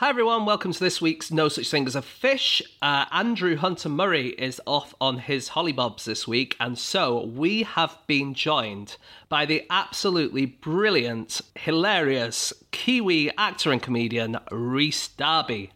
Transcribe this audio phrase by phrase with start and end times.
[0.00, 2.62] Hi everyone, welcome to this week's No Such Thing as a Fish.
[2.80, 7.98] Uh, Andrew Hunter Murray is off on his hollybobs this week, and so we have
[8.06, 8.96] been joined
[9.28, 15.70] by the absolutely brilliant, hilarious Kiwi actor and comedian Rhys Darby.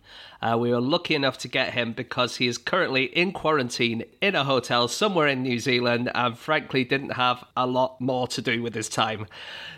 [0.45, 4.35] Uh, we were lucky enough to get him because he is currently in quarantine in
[4.35, 8.63] a hotel somewhere in New Zealand and frankly didn't have a lot more to do
[8.63, 9.27] with his time.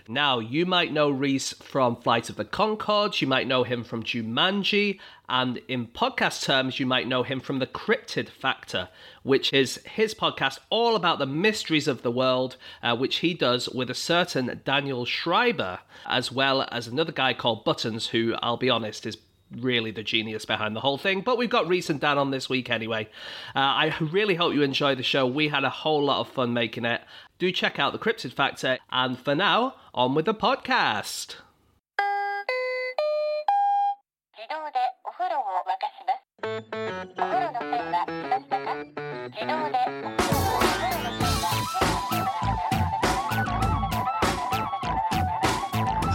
[0.09, 4.03] Now, you might know Rhys from Flight of the Conchords, you might know him from
[4.03, 4.99] Jumanji,
[5.29, 8.89] and in podcast terms, you might know him from The Cryptid Factor,
[9.23, 13.69] which is his podcast all about the mysteries of the world, uh, which he does
[13.69, 18.71] with a certain Daniel Schreiber, as well as another guy called Buttons, who I'll be
[18.71, 19.17] honest is
[19.51, 21.21] really the genius behind the whole thing.
[21.21, 23.09] But we've got Rhys and Dan on this week anyway.
[23.55, 25.27] Uh, I really hope you enjoy the show.
[25.27, 27.03] We had a whole lot of fun making it.
[27.39, 28.79] Do check out the Cryptid Factor.
[28.91, 31.37] And for now, on with the podcast.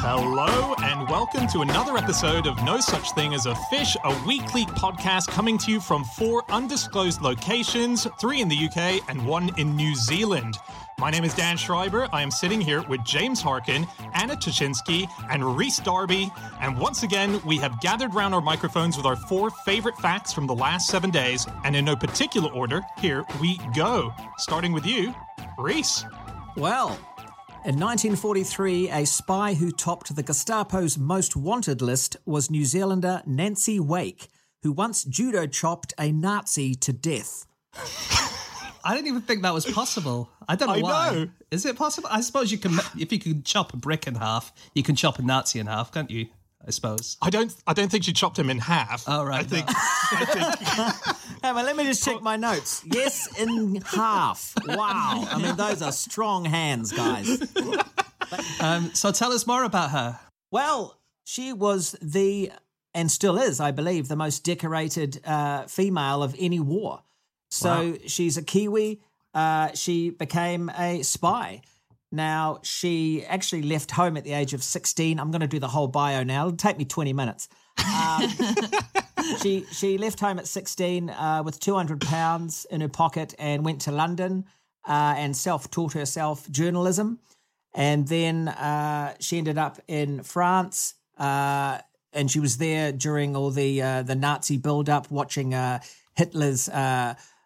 [0.03, 0.70] Hello
[1.21, 5.55] welcome to another episode of No Such Thing as a Fish, a weekly podcast coming
[5.59, 10.57] to you from four undisclosed locations three in the UK and one in New Zealand.
[10.97, 12.07] My name is Dan Schreiber.
[12.11, 16.31] I am sitting here with James Harkin, Anna Ptaszynski, and Rhys Darby.
[16.59, 20.47] And once again, we have gathered round our microphones with our four favorite facts from
[20.47, 21.45] the last seven days.
[21.63, 24.11] And in no particular order, here we go.
[24.39, 25.13] Starting with you,
[25.59, 26.03] Rhys.
[26.57, 26.99] Well,
[27.63, 33.79] in 1943, a spy who topped the Gestapo's most wanted list was New Zealander Nancy
[33.79, 34.29] Wake,
[34.63, 37.45] who once judo chopped a Nazi to death.
[38.83, 40.31] I didn't even think that was possible.
[40.47, 41.11] I don't know I why.
[41.13, 41.29] know.
[41.51, 42.09] Is it possible?
[42.11, 45.19] I suppose you can, if you can chop a brick in half, you can chop
[45.19, 46.27] a Nazi in half, can't you?
[46.65, 47.17] I suppose.
[47.21, 47.53] I don't.
[47.65, 49.03] I don't think she chopped him in half.
[49.07, 49.65] Oh, right, I think.
[49.67, 51.17] I think.
[51.43, 52.83] Hey, well, let me just check my notes.
[52.85, 54.53] Yes, in half.
[54.67, 55.25] Wow.
[55.27, 57.41] I mean, those are strong hands, guys.
[58.59, 60.19] Um, so tell us more about her.
[60.51, 62.51] Well, she was the,
[62.93, 67.01] and still is, I believe, the most decorated uh, female of any war.
[67.49, 69.01] So she's a Kiwi.
[69.33, 71.61] Uh, she became a spy.
[72.11, 75.19] Now, she actually left home at the age of 16.
[75.19, 76.47] I'm going to do the whole bio now.
[76.47, 77.47] It'll take me 20 minutes.
[77.79, 78.29] Um,
[79.41, 83.81] she she left home at 16 uh, with 200 pounds in her pocket and went
[83.81, 84.45] to London
[84.87, 87.19] uh, and self-taught herself journalism.
[87.73, 91.79] And then uh, she ended up in France, uh,
[92.11, 95.79] and she was there during all the uh, the Nazi build-up, watching uh,
[96.15, 96.69] Hitler's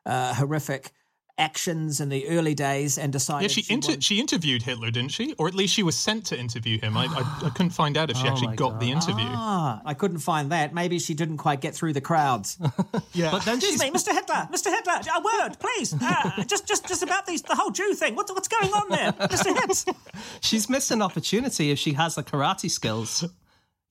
[0.05, 0.91] horrific
[1.37, 5.33] actions in the early days, and decided Yeah, she inter- she interviewed Hitler, didn't she?
[5.37, 6.95] Or at least she was sent to interview him.
[6.95, 9.25] I, I, I couldn't find out if she Oh actually my got the interview.
[9.27, 10.73] Ah, I couldn't find that.
[10.73, 12.57] Maybe she didn't quite get through the crowds.
[13.13, 14.13] yeah, But then Excuse she's me, Mr.
[14.13, 14.67] Hitler, Mr.
[14.67, 15.93] Hitler, a word, please.
[16.01, 18.15] Uh, just, just, just about these, the whole Jew thing.
[18.15, 19.53] What's, what's going on there, Mr.
[19.59, 19.85] Hitz?
[20.41, 23.25] she's missed an opportunity if she has the karate skills,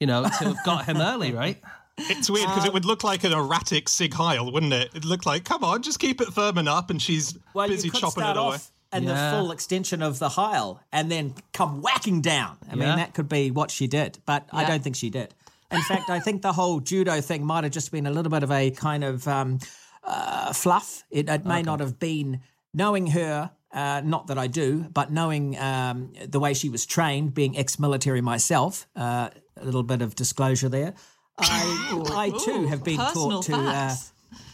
[0.00, 1.62] you know, to have got him early, right?
[1.98, 4.90] It's weird because it would look like an erratic Sig Heil, wouldn't it?
[4.94, 7.92] It looked like, come on, just keep it firm up, and she's Well, busy you
[7.92, 8.54] could chopping start it away.
[8.56, 9.30] off in Yeah.
[9.32, 12.58] the full extension of the Heil and then come whacking down.
[12.70, 15.34] I mean, that could be what she did, but I don't think she did.
[15.70, 18.42] In fact, I think the whole judo thing might have just been a little bit
[18.44, 19.58] of a kind of um,
[20.04, 21.02] uh, fluff.
[21.10, 22.40] It, it may not have been
[22.72, 23.50] knowing her.
[23.72, 28.20] Uh, not that I do, but knowing um, the way she was trained, being ex-military
[28.20, 30.94] myself, uh, a little bit of disclosure there.
[31.38, 33.94] I, I too have been personal taught to uh,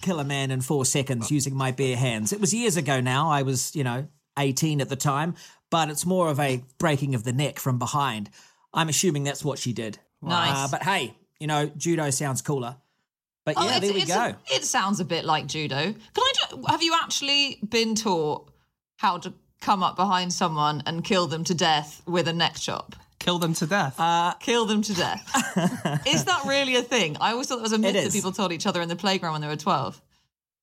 [0.01, 2.33] kill a man in four seconds using my bare hands.
[2.33, 3.31] It was years ago now.
[3.31, 4.09] I was, you know,
[4.39, 5.35] 18 at the time,
[5.71, 8.31] but it's more of a breaking of the neck from behind.
[8.73, 9.99] I'm assuming that's what she did.
[10.23, 10.57] Nice.
[10.57, 12.77] Uh, but hey, you know, judo sounds cooler.
[13.45, 14.15] But Oh, yeah, there we go.
[14.15, 15.77] a- it sounds a bit like judo.
[15.77, 16.33] Can I?
[16.51, 18.51] ju- Have you actually been taught
[18.97, 22.95] how to come up behind someone and kill them to death with a neck chop?
[23.20, 23.97] Kill them to death.
[24.41, 25.22] Kill them to death.
[26.06, 27.16] is that really a thing?
[27.20, 28.12] I always thought that was a myth that is.
[28.12, 30.00] people told each other in the playground when they were twelve.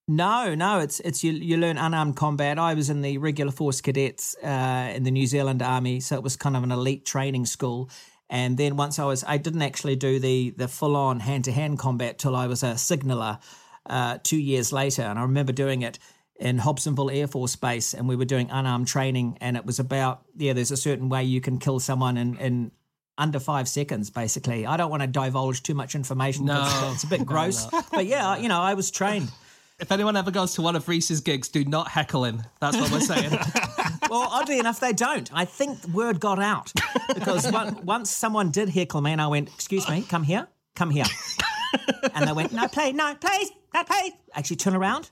[0.08, 2.58] No, no, it's it's you you learn unarmed combat.
[2.58, 6.24] I was in the regular force cadets uh, in the New Zealand Army, so it
[6.24, 7.90] was kind of an elite training school.
[8.30, 11.52] And then once I was, I didn't actually do the the full on hand to
[11.52, 13.40] hand combat till I was a signaller
[13.86, 15.04] uh, two years later.
[15.04, 16.00] And I remember doing it
[16.40, 20.22] in Hobsonville Air Force Base, and we were doing unarmed training, and it was about
[20.36, 22.72] yeah, there's a certain way you can kill someone in in
[23.18, 24.66] under five seconds, basically.
[24.66, 26.46] I don't want to divulge too much information.
[26.46, 26.64] No.
[26.64, 29.32] because it's a bit gross, but yeah, you know, I was trained.
[29.80, 32.44] if anyone ever goes to one of Rhys's gigs, do not heckle him.
[32.60, 33.38] That's what we're saying.
[34.10, 35.30] Well, oddly enough, they don't.
[35.34, 36.72] I think word got out
[37.14, 40.90] because one, once someone did heckle me, and I went, "Excuse me, come here, come
[40.90, 41.04] here."
[42.14, 44.14] and they went, no, please, no, please, no, please.
[44.34, 45.10] Actually, turn around.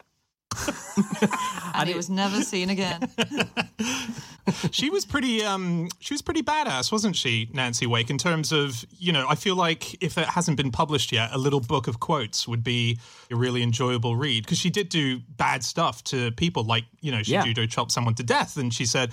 [1.75, 3.09] and he was never seen again.
[4.71, 8.85] she was pretty um she was pretty badass wasn't she nancy wake in terms of
[8.99, 11.99] you know i feel like if it hasn't been published yet a little book of
[11.99, 12.97] quotes would be
[13.31, 17.23] a really enjoyable read because she did do bad stuff to people like you know
[17.23, 17.43] she Yeah.
[17.43, 19.11] judo chopped someone to death and she said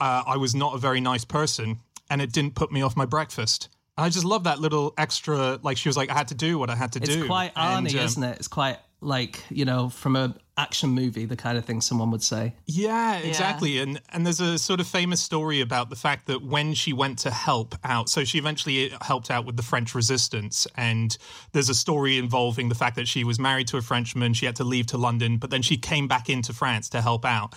[0.00, 1.78] uh, i was not a very nice person
[2.10, 5.60] and it didn't put me off my breakfast and i just love that little extra
[5.62, 7.26] like she was like i had to do what i had to It's do It's
[7.28, 8.36] quite And, um, isn't it?
[8.38, 12.22] It's quite like you know from a action movie, the kind of thing someone would
[12.22, 12.54] say.
[12.66, 13.78] Yeah, exactly.
[13.78, 17.18] And and there's a sort of famous story about the fact that when she went
[17.20, 20.66] to help out, so she eventually helped out with the French resistance.
[20.76, 21.16] And
[21.52, 24.56] there's a story involving the fact that she was married to a Frenchman, she had
[24.56, 27.54] to leave to London, but then she came back into France to help out.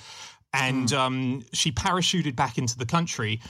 [0.54, 3.42] And um, she parachuted back into the country.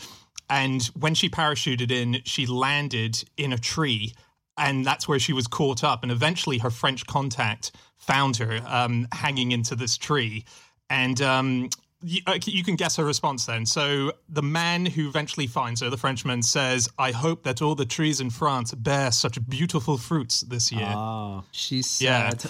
[0.50, 4.13] And when she parachuted in, she landed in a tree.
[4.57, 6.04] And that's where she was caught up.
[6.04, 10.46] And eventually, her French contact found her um, hanging into this tree.
[10.90, 11.69] And um,
[12.02, 13.66] you, uh, you can guess her response then.
[13.66, 17.86] So, the man who eventually finds her, the Frenchman, says, I hope that all the
[17.86, 20.94] trees in France bear such beautiful fruits this year.
[20.96, 22.06] Oh, She said,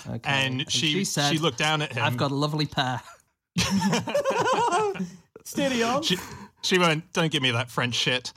[0.06, 0.13] yeah.
[0.16, 0.19] okay.
[0.30, 2.04] And, she, she, said, looked down at him.
[2.04, 3.02] I've got a lovely pair.
[5.46, 6.04] steady on.
[6.04, 6.18] she,
[6.62, 8.34] she went, "Don't give me that French shit."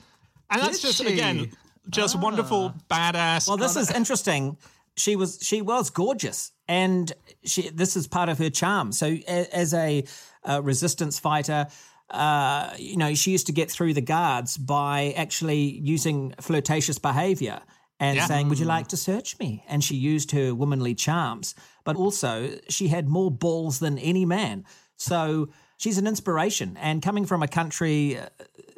[0.49, 1.13] And that's Did just she?
[1.13, 1.51] again,
[1.89, 3.47] just wonderful, badass.
[3.47, 4.57] Well, this is interesting.
[4.95, 7.11] She was she was gorgeous, and
[7.43, 8.91] she this is part of her charm.
[8.91, 10.03] So, as a,
[10.45, 11.67] uh resistance fighter,
[12.09, 17.61] uh, you know, she used to get through the guards by actually using flirtatious behavior
[17.99, 18.25] and Yeah.
[18.27, 22.57] saying, "Would you like to search me?" And she used her womanly charms, but also
[22.67, 24.65] she had more balls than any man.
[24.97, 25.49] So.
[25.81, 28.27] She's an inspiration, and coming from a country uh,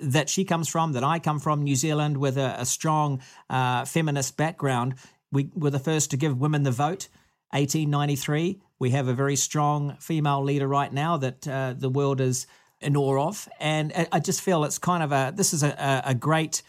[0.01, 3.85] that she comes from, that I come from, New Zealand, with a, a strong uh,
[3.85, 4.95] feminist background.
[5.31, 7.07] We were the first to give women the vote,
[7.51, 8.59] 1893.
[8.79, 12.47] We have a very strong female leader right now that uh, the world is
[12.81, 16.09] in awe of, and I- just feel it's kind of a this is a, a,
[16.11, 16.63] a great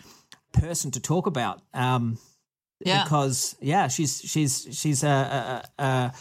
[0.52, 1.62] person to talk about.
[1.72, 2.18] Um,
[2.84, 3.04] Yeah.
[3.04, 6.12] because yeah, she's she's she's a a, a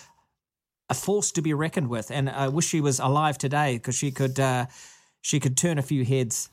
[0.90, 4.12] a force to be reckoned with, and I wish she was alive today because she
[4.12, 4.66] could uh,
[5.22, 6.50] she could turn a few heads.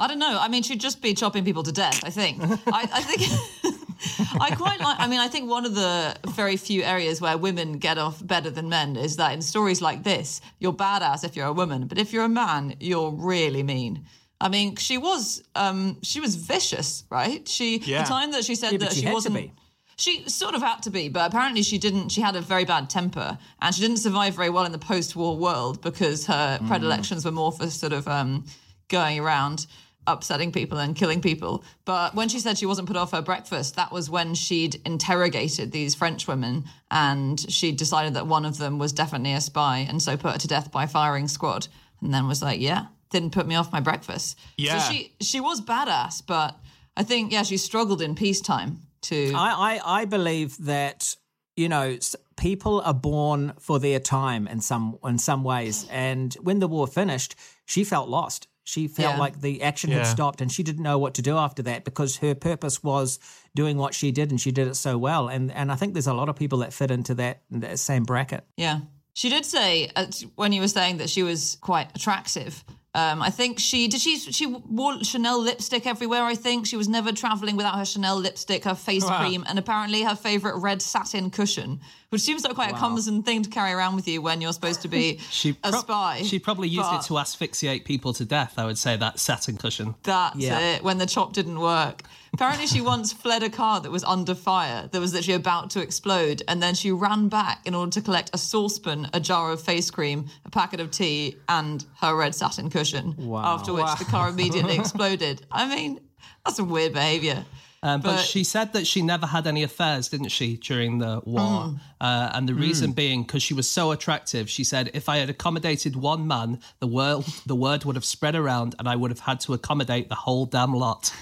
[0.00, 0.38] I don't know.
[0.40, 2.00] I mean, she'd just be chopping people to death.
[2.04, 2.40] I think.
[2.42, 3.22] I, I think.
[4.40, 4.98] I quite like.
[5.00, 8.50] I mean, I think one of the very few areas where women get off better
[8.50, 11.98] than men is that in stories like this, you're badass if you're a woman, but
[11.98, 14.04] if you're a man, you're really mean.
[14.40, 17.46] I mean, she was um, she was vicious, right?
[17.48, 18.02] She Yeah.
[18.04, 19.50] the time that she said Yeah, that she she wasn't.
[19.96, 22.10] She sort of had to be, but apparently she didn't.
[22.10, 25.36] She had a very bad temper, and she didn't survive very well in the post-war
[25.36, 26.68] world because her Mm.
[26.68, 28.44] predilections were more for sort of um,
[28.88, 29.66] going around,
[30.06, 31.62] upsetting people and killing people.
[31.84, 35.70] But when she said she wasn't put off her breakfast, that was when she'd interrogated
[35.70, 40.02] these French women, and she decided that one of them was definitely a spy, and
[40.02, 41.68] so put her to death by firing squad.
[42.00, 44.38] And then was like, yeah, didn't put me off my breakfast.
[44.56, 44.78] Yeah.
[44.78, 46.58] So she she was badass, but
[46.96, 49.32] I think yeah, she struggled in peacetime to.
[49.34, 51.16] I, I, I believe that
[51.56, 51.98] you know
[52.36, 56.86] people are born for their time in some in some ways, and when the war
[56.86, 57.34] finished,
[57.66, 58.48] she felt lost.
[58.68, 59.18] She felt Yeah.
[59.18, 62.18] like the action had stopped, and she didn't know what to do after that because
[62.18, 63.18] her purpose was
[63.54, 65.28] doing what she did, and she did it so well.
[65.28, 68.04] And and I think there's a lot of people that fit into that, that same
[68.04, 68.44] bracket.
[68.58, 68.80] Yeah.
[69.14, 72.62] She did say uh, when you were saying that she was quite attractive.
[72.98, 74.00] Um, I think she did.
[74.00, 76.22] She she wore Chanel lipstick everywhere.
[76.22, 79.20] I think she was never traveling without her Chanel lipstick, her face Wow.
[79.20, 83.42] cream, and apparently her favorite red satin cushion, which seems like quite a cumbersome thing
[83.42, 86.22] to carry around with you when you're supposed to be She a prob- spy.
[86.24, 88.54] She probably used it to asphyxiate people to death.
[88.56, 89.94] I would say that satin cushion.
[90.02, 90.58] That's Yeah.
[90.76, 90.82] it.
[90.82, 92.02] When the chop didn't work.
[92.38, 95.82] Apparently, she once fled a car that was under fire, that was literally about to
[95.82, 99.60] explode, and then she ran back in order to collect a saucepan, a jar of
[99.60, 103.16] face cream, a packet of tea, and her red satin cushion.
[103.34, 105.44] After which the car immediately exploded.
[105.50, 105.98] I mean,
[106.44, 107.44] that's some weird behaviour.
[107.82, 111.20] Um, but, But- she said that she never had any affairs, didn't she, during the
[111.24, 111.40] war?
[111.40, 111.80] Mm.
[112.00, 114.48] Uh, and the reason being because she was so attractive.
[114.48, 118.36] She said, "If I had accommodated one man, the world, the word would have spread
[118.36, 121.12] around, and I would have had to accommodate the whole damn lot."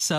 [0.00, 0.18] So,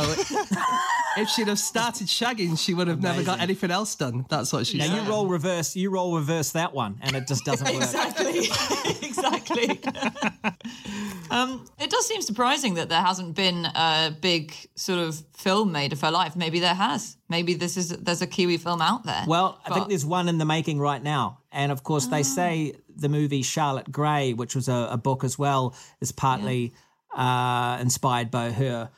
[1.17, 4.27] if she'd have started shagging, she would have never got anything else done.
[4.29, 4.95] That's what she Now said.
[4.95, 7.81] you roll reverse, you roll reverse that one, and it just doesn't work.
[7.81, 8.37] Exactly.
[9.07, 9.69] exactly.
[11.31, 15.93] um, it does seem surprising that there hasn't been a big sort of film made
[15.93, 16.35] of her life.
[16.35, 17.17] Maybe there has.
[17.27, 19.23] Maybe this is there's a Kiwi film out there.
[19.25, 21.39] Well, I think there's one in the making right now.
[21.51, 25.39] And of course, they say the movie Charlotte Gray, which was a, a book as
[25.39, 26.73] well, is partly
[27.15, 28.91] uh, inspired by her.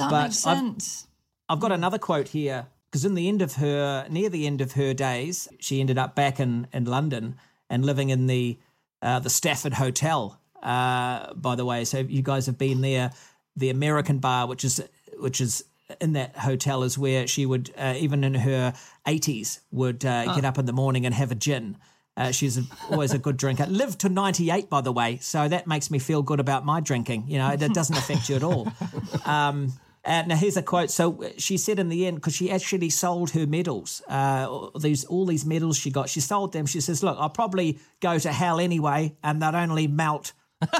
[0.00, 1.06] That but makes I've- sense.
[1.48, 4.72] I've got another quote here because in the end of her, near the end of
[4.72, 7.36] her days, she ended up back in, in London
[7.68, 8.58] and living in the
[9.02, 10.38] uh, the Stafford Hotel.
[10.62, 13.12] Uh, by the way, so you guys have been there.
[13.56, 14.82] The American bar, which is
[15.18, 15.64] which is
[16.00, 18.74] in that hotel, is where she would, uh, even in her
[19.06, 21.76] eighties, would uh, get up in the morning and have a gin.
[22.16, 23.66] Uh, she's a, always a good drinker.
[23.68, 25.16] Lived to 98, by the way.
[25.22, 27.24] So that makes me feel good about my drinking.
[27.28, 28.70] You know, that doesn't affect you at all.
[29.24, 29.72] Um,
[30.04, 30.90] uh, now here's a quote.
[30.90, 35.26] So she said in the end, because she actually sold her medals, uh, these all
[35.26, 36.66] these medals she got, she sold them.
[36.66, 40.72] She says, "Look, I'll probably go to hell anyway, and they'll only melt." Isn't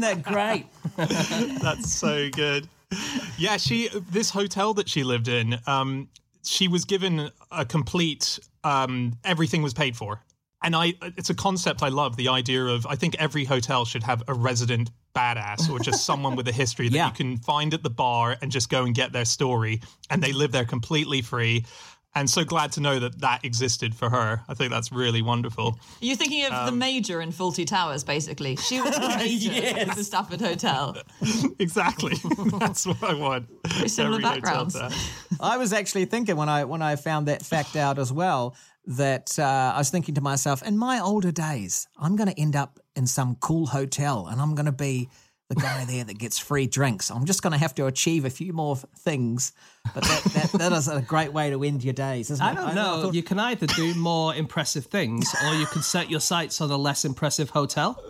[0.00, 0.66] that great?
[0.96, 2.68] That's so good.
[3.38, 6.08] Yeah, she this hotel that she lived in, um,
[6.44, 10.22] she was given a complete um, everything was paid for.
[10.64, 14.02] And I it's a concept I love, the idea of I think every hotel should
[14.02, 17.06] have a resident badass or just someone with a history that Yeah.
[17.08, 20.32] you can find at the bar and just go and get their story and they
[20.32, 21.64] live there completely free.
[22.14, 24.42] And so glad to know that that existed for her.
[24.46, 25.78] I think that's really wonderful.
[26.02, 28.56] You're thinking of Um, the major in Fawlty Towers, basically.
[28.56, 30.94] She was the major of the Stafford Hotel.
[31.58, 32.16] exactly.
[32.58, 33.48] That's what I want.
[33.86, 34.76] similar Every backgrounds.
[35.40, 39.38] I was actually thinking when I when I found that fact out as well that
[39.38, 42.78] uh, I was thinking to myself, in my older days, I'm going to end up
[42.96, 45.08] in some cool hotel and I'm going to be
[45.48, 47.10] the guy there that gets free drinks.
[47.10, 49.52] I'm just going to have to achieve a few more things,
[49.94, 52.54] but that, that, that is a great way to end your days, isn't I it?
[52.56, 53.02] don't know.
[53.02, 56.70] thought- You can either do more impressive things or you can set your sights on
[56.70, 58.02] a less impressive hotel.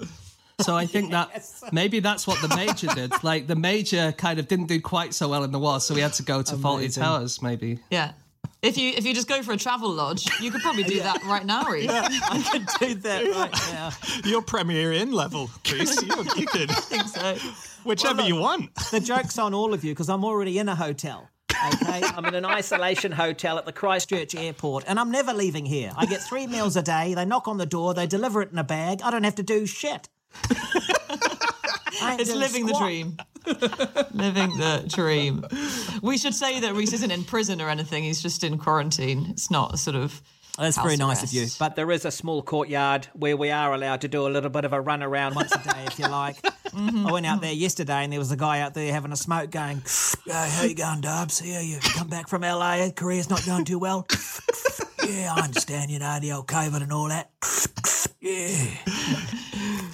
[0.61, 1.31] So I think that
[1.73, 3.13] maybe that's what the major did.
[3.25, 6.01] Like the major kind of didn't do quite so well in the war, so we
[6.03, 7.43] had to go to Fawlty Towers.
[7.43, 8.13] Maybe Yeah.
[8.63, 11.25] If you if you just go for a travel lodge, you could probably do that
[11.25, 11.89] right now, Rhys.
[11.91, 13.91] I could do that right now.
[14.25, 16.01] Your Premier Inn level, Rhys.
[16.03, 17.37] You, you could, So,
[17.83, 18.73] whichever you want.
[18.93, 21.29] The joke's on all of you because I'm already in a hotel.
[21.51, 25.93] Okay, I'm in an isolation hotel at the Christchurch airport, and I'm never leaving here.
[25.97, 27.15] I get three meals a day.
[27.15, 29.01] They knock on the door, they deliver it in a bag.
[29.03, 30.09] I don't have to do shit.
[32.03, 33.17] I it's doing living the dream.
[34.13, 35.45] living the dream.
[36.03, 38.05] We should say that Rhys isn't in prison or anything.
[38.05, 39.27] He's just in quarantine.
[39.31, 40.21] It's not a sort of.
[40.59, 41.47] That's very house nice of you.
[41.59, 44.67] But there is a small courtyard where we are allowed to do a little bit
[44.67, 46.37] of a run around once a day, if you like.
[46.77, 49.51] I went out there yesterday and there was a guy out there having a smoke
[49.51, 49.83] going,
[50.31, 51.41] "Uh, How you going, Dubs?
[51.45, 54.07] Yeah, you come back from LA, career's not going too well.
[55.07, 57.31] yeah, I understand, you know, the old COVID and all that.
[58.21, 58.77] yeah.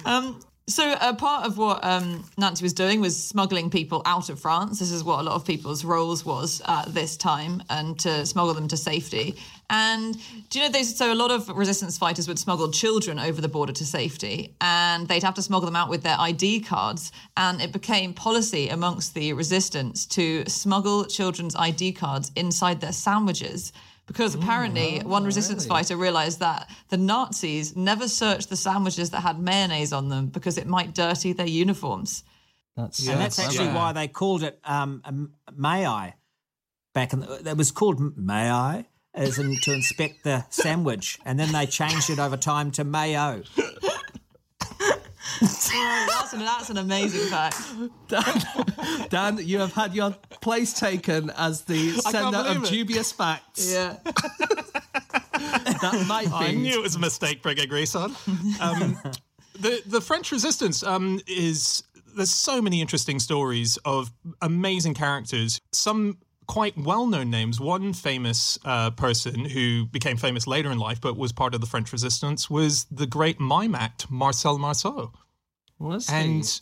[0.05, 0.39] Um,
[0.69, 4.79] so a part of what um, Nancy was doing was smuggling people out of France.
[4.79, 8.53] This is what a lot of people's roles was at this time, and to smuggle
[8.53, 9.35] them to safety.
[9.71, 10.15] And
[10.49, 13.47] do you know, they, so a lot of resistance fighters would smuggle children over the
[13.47, 17.11] border to safety, and they'd have to smuggle them out with their ID cards.
[17.35, 23.73] And it became policy amongst the resistance to smuggle children's ID cards inside their sandwiches.
[24.09, 29.39] Because apparently, one resistance fighter realized that the Nazis never searched the sandwiches that had
[29.39, 32.23] mayonnaise on them because it might dirty their uniforms.
[32.75, 36.15] that's And that's actually why they called it um, um, May I
[36.95, 41.39] back in the, it was called May I as in to inspect the sandwich and
[41.39, 43.43] then they changed it over time to Mayo.
[45.41, 47.57] That's an, that's an amazing fact.
[49.09, 52.69] Dan, you have had your place taken as the sender of it.
[52.69, 53.71] dubious facts.
[53.71, 53.97] Yeah.
[55.33, 56.33] That might be.
[56.33, 58.15] I knew it was a mistake bringing Rhys on.
[58.59, 58.97] Um,
[59.59, 61.83] the the French Resistance um, is
[62.15, 65.61] there's so many interesting stories of amazing characters.
[65.71, 66.17] Some
[66.49, 67.61] quite well known names.
[67.61, 71.67] One famous uh, person who became famous later in life, but was part of the
[71.67, 75.13] French Resistance, was the great mime act Marcel Marceau.
[75.77, 76.15] Was he?
[76.15, 76.61] And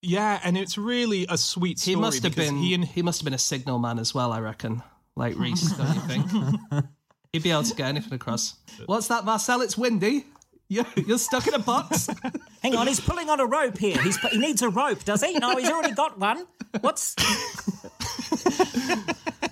[0.00, 1.94] yeah, and it's really a sweet story.
[1.94, 2.56] he must have been.
[2.56, 4.32] He and, He, must have been a signal man as well.
[4.32, 4.82] I reckon,
[5.14, 5.70] like Rhys.
[5.72, 6.26] don't you think?
[7.32, 8.54] He'd be able to get anything across.
[8.86, 9.60] What's that, Marcel?
[9.60, 10.24] It's windy.
[10.68, 12.08] You're, you're stuck in a box.
[12.62, 14.02] Hang on, he's pulling on a rope here.
[14.02, 15.34] He's he needs a rope, does he?
[15.38, 16.46] No, he's already got one.
[16.80, 17.14] What's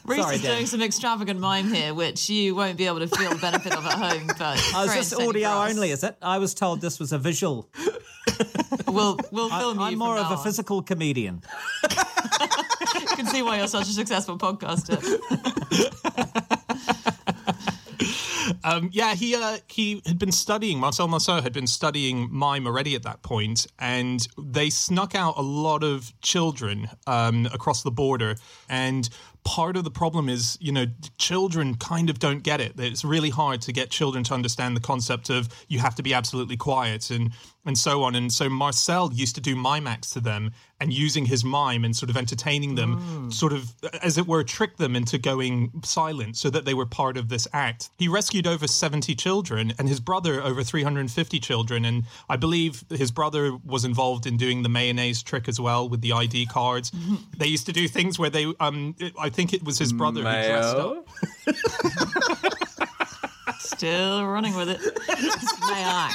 [0.07, 0.57] Rhys Sorry, is Dan.
[0.57, 3.87] doing some extravagant mime here, which you won't be able to feel the benefit of
[3.87, 4.27] at home.
[4.27, 6.17] But Oh, is very this audio only, is it?
[6.21, 7.69] I was told this was a visual.
[8.89, 9.85] We'll we'll film you.
[9.85, 10.45] I'm from more of now a on.
[10.45, 11.43] physical comedian.
[11.83, 15.01] You can see why you're such a successful podcaster.
[18.63, 20.79] Um, yeah, he uh, he had been studying.
[20.79, 25.43] Marcel Marceau had been studying mime already at that point, and they snuck out a
[25.43, 28.37] lot of children um, across the border.
[28.69, 29.09] And
[29.45, 30.87] part of the problem is, you know,
[31.19, 32.73] children kind of don't get it.
[32.79, 36.15] It's really hard to get children to understand the concept of you have to be
[36.15, 37.33] absolutely quiet and
[37.67, 38.15] and so on.
[38.15, 41.97] And so Marcel used to do mime acts to them and using his mime and
[41.97, 46.51] sort of entertaining them, sort of, as it were, trick them into going silent so
[46.51, 47.91] that they were part of this act.
[47.97, 51.85] He rescued over 70 children and his brother over 350 children.
[51.85, 56.01] And I believe his brother was involved in doing the mayonnaise trick as well with
[56.01, 56.93] the ID cards.
[57.37, 60.25] they used to do things where they, um, I think it was his brother who
[60.25, 61.09] dressed up.
[63.59, 64.81] Still running with it.
[65.69, 66.15] May I?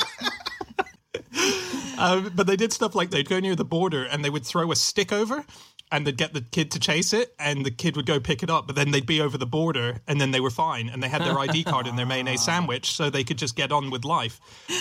[2.00, 4.72] Um, but they did stuff like they'd go near the border and they would throw
[4.72, 5.43] a stick over
[5.91, 8.50] and they'd get the kid to chase it and the kid would go pick it
[8.50, 11.10] up but then they'd be over the border and then they were fine and they
[11.10, 14.05] had their id card and their mayonnaise sandwich so they could just get on with
[14.05, 14.39] life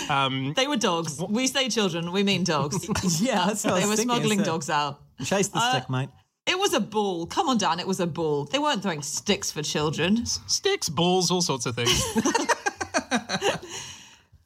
[0.09, 1.21] um, They were dogs.
[1.27, 2.87] We say children, we mean dogs.
[3.21, 5.01] Yeah, that's what I they were thinking, smuggling so- dogs out.
[5.25, 6.07] Chase the Uh, stick, mate.
[6.47, 7.25] It was a ball.
[7.27, 7.81] Come on, Dan.
[7.81, 8.45] It was a ball.
[8.45, 10.25] They weren't throwing sticks for children.
[10.25, 12.01] sticks balls all sorts of things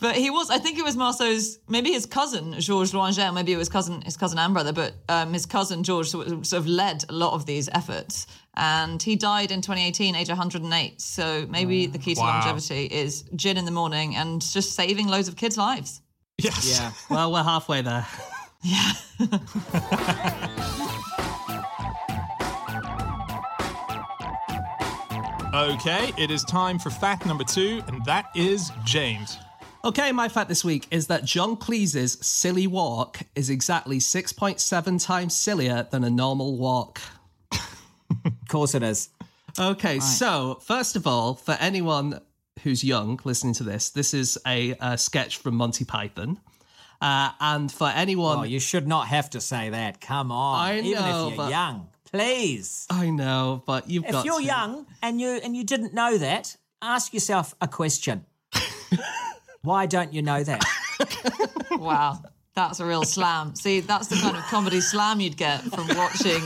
[0.03, 3.57] But he was, I think it was Marceau's, maybe his cousin, Georges Loinger, maybe it
[3.57, 6.67] was cousin, his cousin and brother, but um, his cousin, George, sort of sort of
[6.67, 8.27] led a lot of these efforts.
[8.55, 11.00] And he died in 2018, age 108.
[11.00, 12.41] So maybe the key to Wow.
[12.41, 16.01] longevity is gin in the morning and just saving loads of kids' lives.
[16.38, 16.91] yes Yeah.
[17.10, 18.05] Well, we're halfway there.
[18.65, 18.93] Yeah.
[25.53, 29.38] okay it is time for fact number two and that is james
[29.86, 35.36] Okay, my fact this week is that John Cleese's silly walk is exactly 6.7 times
[35.36, 37.02] sillier than a normal walk.
[37.52, 39.10] Of course it is.
[39.60, 42.22] Okay, so first of all, for anyone
[42.63, 46.40] who's young listening to this, this is a, uh sketch from Monty Python.
[47.02, 50.00] Uh, and for anyone, Oh, you should not have to say that.
[50.00, 50.66] Come on.
[50.66, 51.88] I know, Even if you're but- young.
[52.10, 52.86] Please.
[52.90, 54.46] I know, but you've got If you're to.
[54.46, 58.25] young and you and you didn't know that, ask yourself a question.
[59.63, 60.63] Why don't you know that?
[61.79, 62.20] Wow.
[62.55, 63.55] That's a real slam.
[63.55, 66.39] See, that's the kind of comedy slam you'd get from watching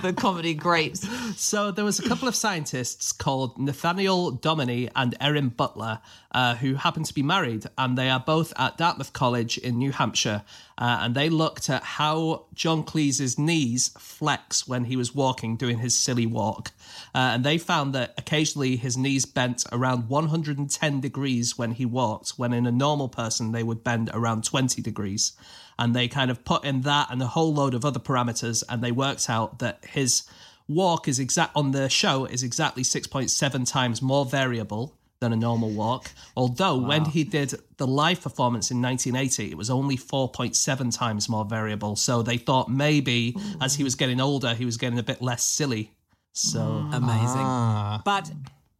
[0.00, 1.08] the comedy greats.
[1.36, 6.00] So there was a couple of scientists called Nathaniel Dominy and Erin Butler
[6.30, 9.90] uh, who happened to be married, and they are both at Dartmouth College in New
[9.90, 10.44] Hampshire.
[10.80, 15.78] Uh, and they looked at how John Cleese's knees flex when he was walking, doing
[15.78, 16.72] his silly walk.
[17.14, 22.30] Uh, and they found that occasionally his knees bent around 110 degrees when he walked,
[22.30, 25.32] when in a normal person they would bend around 20 degrees.
[25.78, 28.82] And they kind of put in that and a whole load of other parameters, and
[28.82, 30.22] they worked out that his
[30.66, 35.70] walk is exact on the show is exactly 6.7 times more variable than a normal
[35.70, 36.10] walk.
[36.36, 41.44] Although when he did the live performance in 1980, it was only 4.7 times more
[41.44, 41.94] variable.
[41.96, 45.44] So they thought maybe as he was getting older, he was getting a bit less
[45.44, 45.92] silly.
[46.32, 46.60] So
[46.92, 47.44] Amazing.
[47.44, 48.02] Ah.
[48.04, 48.30] But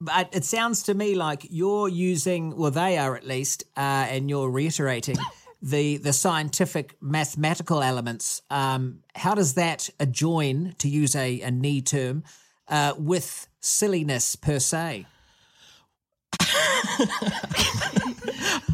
[0.00, 4.30] but it sounds to me like you're using, well, they are at least, uh, and
[4.30, 5.16] you're reiterating
[5.62, 8.40] the the scientific mathematical elements.
[8.50, 12.24] Um, how does that adjoin, to use a, a knee term,
[12.68, 15.06] uh, with silliness per se?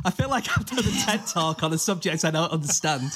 [0.04, 3.10] I feel like I've done a TED talk on a subject I don't understand,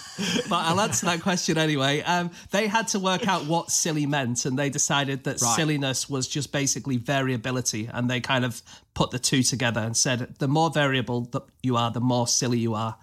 [0.48, 2.00] but I'll answer that question anyway.
[2.00, 5.56] Um, they had to work out what silly meant, and they decided that Right.
[5.56, 8.60] silliness was just basically variability, and they kind of
[8.94, 12.58] put the two together and said the more variable that you are, the more silly
[12.58, 12.96] you are.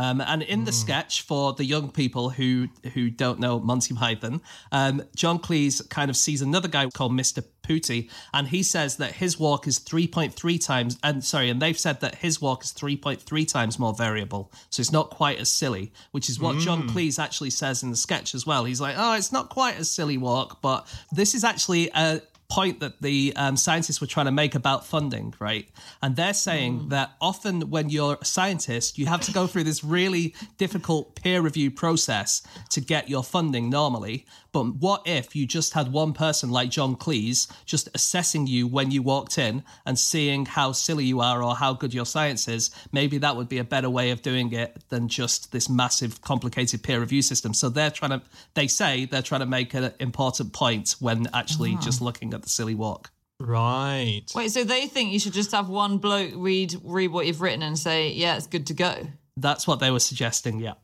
[0.00, 4.40] Um, and in the sketch for the young people who who don't know Monty Python,
[4.72, 7.44] um, John Cleese kind of sees another guy called Mr.
[7.62, 12.00] Putey, and he says that his walk is 3.3 times, and sorry, and they've said
[12.00, 16.30] that his walk is 3.3 times more variable, so it's not quite as silly, which
[16.30, 18.64] is what John Cleese actually says in the sketch as well.
[18.64, 22.80] He's like, oh, it's not quite a silly walk, but this is actually a point
[22.80, 25.68] that the um, scientists were trying to make about funding, right?
[26.02, 29.84] And they're saying that often when you're a scientist, you have to go through this
[29.84, 34.26] really difficult peer review process to get your funding normally.
[34.52, 38.90] But what if you just had one person like John Cleese just assessing you when
[38.90, 42.70] you walked in and seeing how silly you are or how good your science is?
[42.92, 46.82] Maybe that would be a better way of doing it than just this massive, complicated
[46.82, 47.54] peer review system.
[47.54, 48.22] So they're trying to,
[48.54, 52.48] they say they're trying to make an important point when actually just looking at the
[52.48, 53.10] silly walk.
[53.38, 54.22] Right.
[54.34, 57.62] Wait, so they think you should just have one bloke read read what you've written
[57.62, 59.06] and say, yeah, it's good to go.
[59.36, 60.74] That's what they were suggesting, yeah.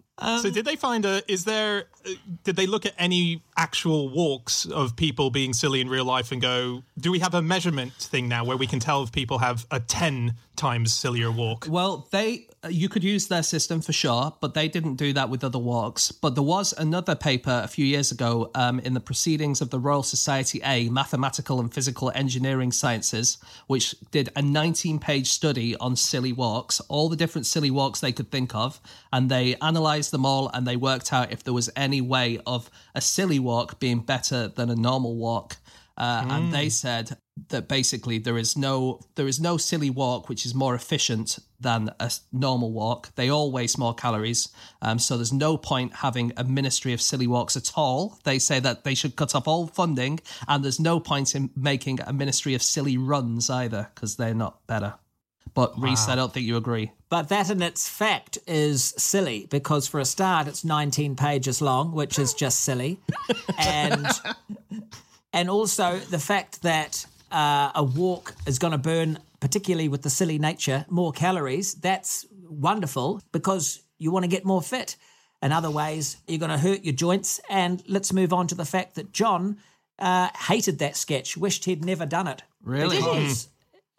[0.40, 1.22] so did they find a?
[1.30, 1.84] Is there?
[2.06, 2.10] uh,
[2.44, 6.40] Did they look at any actual walks of people being silly in real life and
[6.40, 9.66] go, do we have a measurement thing now where we can tell if people have
[9.70, 11.66] a 10 times sillier walk?
[11.68, 15.44] Well, they you could use their system for sure, but they didn't do that with
[15.44, 16.12] other walks.
[16.12, 19.78] But there was another paper a few years ago um, in the Proceedings of the
[19.78, 26.32] Royal Society A, Mathematical and Physical Engineering Sciences, which did a 19-page study on silly
[26.32, 28.80] walks, all the different silly walks they could think of,
[29.12, 32.70] and they analysed them all and they worked out if there was any way of
[32.94, 35.56] a silly walk being better than a normal walk.
[35.98, 37.16] Uh, And they said
[37.48, 41.90] that basically there is no there is no silly walk which is more efficient than
[41.98, 43.14] a normal walk.
[43.14, 44.48] They all waste more calories,
[44.82, 48.18] um, so there's no point having a ministry of silly walks at all.
[48.24, 52.00] They say that they should cut off all funding, and there's no point in making
[52.06, 54.94] a ministry of silly runs either because they're not better.
[55.54, 56.92] But Rhys, I don't think you agree.
[57.08, 61.92] But that in its fact is silly because for a start it's 19 pages long,
[61.92, 63.00] which is just silly.
[63.58, 64.06] and
[65.32, 70.10] and also the fact that uh, a walk is going to burn, particularly with the
[70.10, 71.74] silly nature, more calories.
[71.74, 74.96] That's wonderful because you want to get more fit.
[75.42, 77.40] In other ways, you're going to hurt your joints.
[77.48, 79.58] And let's move on to the fact that John
[79.98, 82.42] uh, hated that sketch, wished he'd never done it.
[82.62, 82.96] Really?
[82.96, 83.48] Because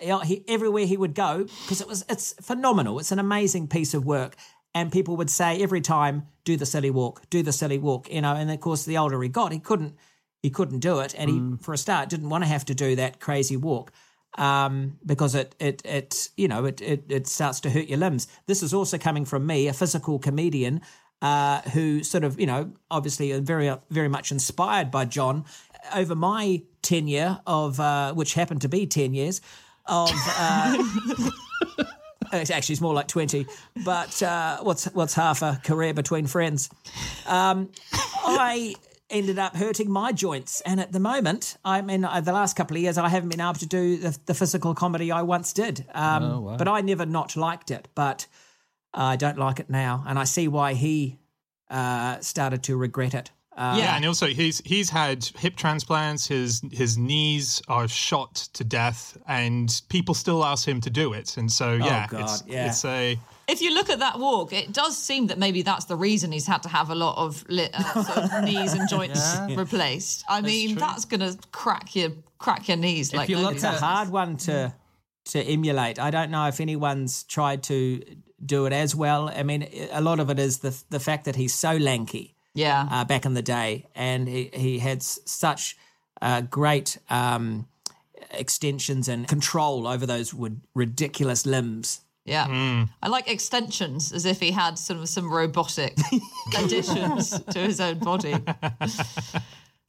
[0.02, 3.00] you know, he, everywhere he would go, because it was it's phenomenal.
[3.00, 4.36] It's an amazing piece of work.
[4.74, 8.22] And people would say every time, "Do the silly walk, do the silly walk," you
[8.22, 8.36] know.
[8.36, 9.96] And of course, the older he got, he couldn't
[10.44, 12.96] he couldn't do it, and he for a start didn't want to have to do
[12.96, 13.92] that crazy walk
[14.38, 18.28] um, because it it it you know it, it it starts to hurt your limbs.
[18.46, 20.82] This is also coming from me, a physical comedian.
[21.20, 25.46] Uh, who sort of, you know, obviously very, very much inspired by John.
[25.96, 29.42] Over my tenure of, uh, which happened to be 10 years,
[29.88, 30.78] of uh,
[32.34, 33.46] it's actually it's more like 20
[33.86, 36.70] but uh, what's what's half a career between friends?
[37.26, 37.70] Um,
[38.26, 38.76] i
[39.10, 42.76] ended up hurting my joints and at the moment i mean uh, the last couple
[42.76, 45.86] of years i haven't been able to do the, the physical comedy i once did.
[45.94, 48.28] Um, but i never not liked it but
[48.94, 51.20] i don't like it now and i see why he
[51.70, 56.28] uh, started to regret it uh, Yeah, and also he's he's had hip transplants.
[56.28, 61.38] His his knees are shot to death, and people still ask him to do it.
[61.38, 62.68] And so yeah, God, it's, yeah.
[62.68, 65.96] it's a If you look at that walk, it does seem that maybe that's the
[65.96, 69.36] reason he's had to have a lot of li- uh, sort of knees and joints
[69.56, 70.24] replaced.
[70.30, 73.12] I mean, that's going to crack your crack your knees.
[73.12, 74.72] like you look it's a hard one to
[75.26, 75.98] to emulate.
[75.98, 78.04] I don't know if anyone's tried to
[78.46, 79.30] do it as well.
[79.30, 82.88] I mean, a lot of it is the the fact that he's so lanky yeah,
[82.92, 85.78] uh, back in the day, and he he had s- such
[86.22, 87.68] uh, great um,
[88.32, 92.02] extensions and control over those would, ridiculous limbs.
[92.26, 92.48] yeah.
[93.02, 95.94] I like extensions as if he had sort of some robotic
[96.58, 98.36] additions to his own body.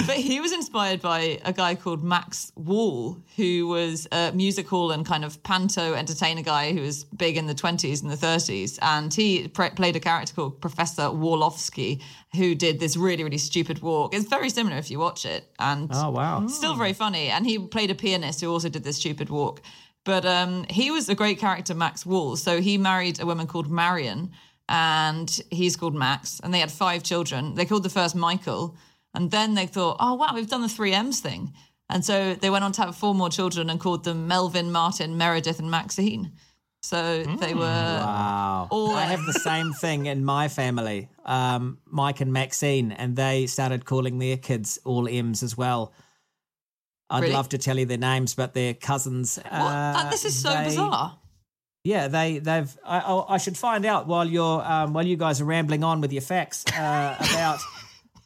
[0.07, 4.91] But he was inspired by a guy called Max Wall, who was a music hall
[4.91, 8.79] and kind of panto entertainer guy who was big in the 20s and the 30s.
[8.81, 12.01] And he pr- played a character called Professor Wallofski,
[12.35, 14.15] who did this really, really stupid walk.
[14.15, 15.53] It's very similar if you watch it.
[15.59, 16.47] And Oh wow!
[16.47, 17.29] still very funny.
[17.29, 19.61] And he played a pianist who also did this stupid walk.
[20.05, 22.37] But um, he was a great character, Max Wall.
[22.37, 24.31] So he married a woman called Marion,
[24.71, 26.41] and he's called Max.
[26.43, 27.57] And they had five children.
[27.57, 28.75] They called the first Michael.
[29.15, 31.53] And then they thought, oh, wow, we've done the three M's thing.
[31.91, 35.17] And so they went on to have four more children and called them Melvin, Martin,
[35.17, 36.33] Meredith, and Maxine.
[36.83, 38.69] So they were Wow.
[38.71, 43.47] all I have the same thing in my family, um, Mike and Maxine, and they
[43.47, 45.93] started calling their kids all M's as well.
[47.11, 47.33] I'd Really?
[47.35, 49.37] love to tell you their names, but they're cousins.
[49.37, 49.45] What?
[49.51, 51.19] That- this is so they- bizarre.
[51.85, 52.77] Yeah, they they've.
[52.85, 56.01] I, I, I should find out while you're um, while you guys are rambling on
[56.03, 57.61] with your facts uh, about.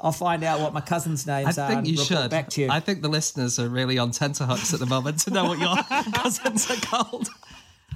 [0.02, 1.68] I'll find out what my cousins' I names are.
[1.68, 2.30] think and you report should.
[2.30, 2.68] Back to you.
[2.70, 5.76] I think the listeners are really on tenterhooks at the moment to know what your
[6.12, 7.28] cousins are called.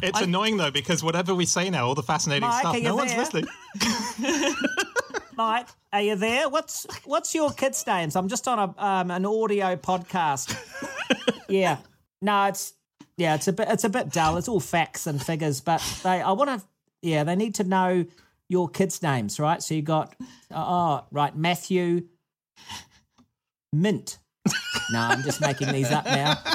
[0.03, 2.85] it's annoying though because whatever we say now, all the fascinating Mike, stuff, are you
[2.85, 3.47] no one's listening.
[5.37, 6.49] Mike, are you there?
[6.49, 8.17] What's what's your kids' names?
[8.17, 10.57] I'm just on a um, an audio podcast.
[11.49, 11.79] yeah,
[12.23, 12.73] no, it's
[13.17, 14.37] yeah, it's a bit it's a bit dull.
[14.37, 16.67] It's all facts and figures, but they I want to
[17.03, 18.07] yeah, they need to know
[18.49, 19.63] your kids' names, right?
[19.63, 20.15] So you got
[20.51, 22.09] oh right, Matthew
[23.73, 24.19] Mint.
[24.93, 26.37] No, I'm just making these up now.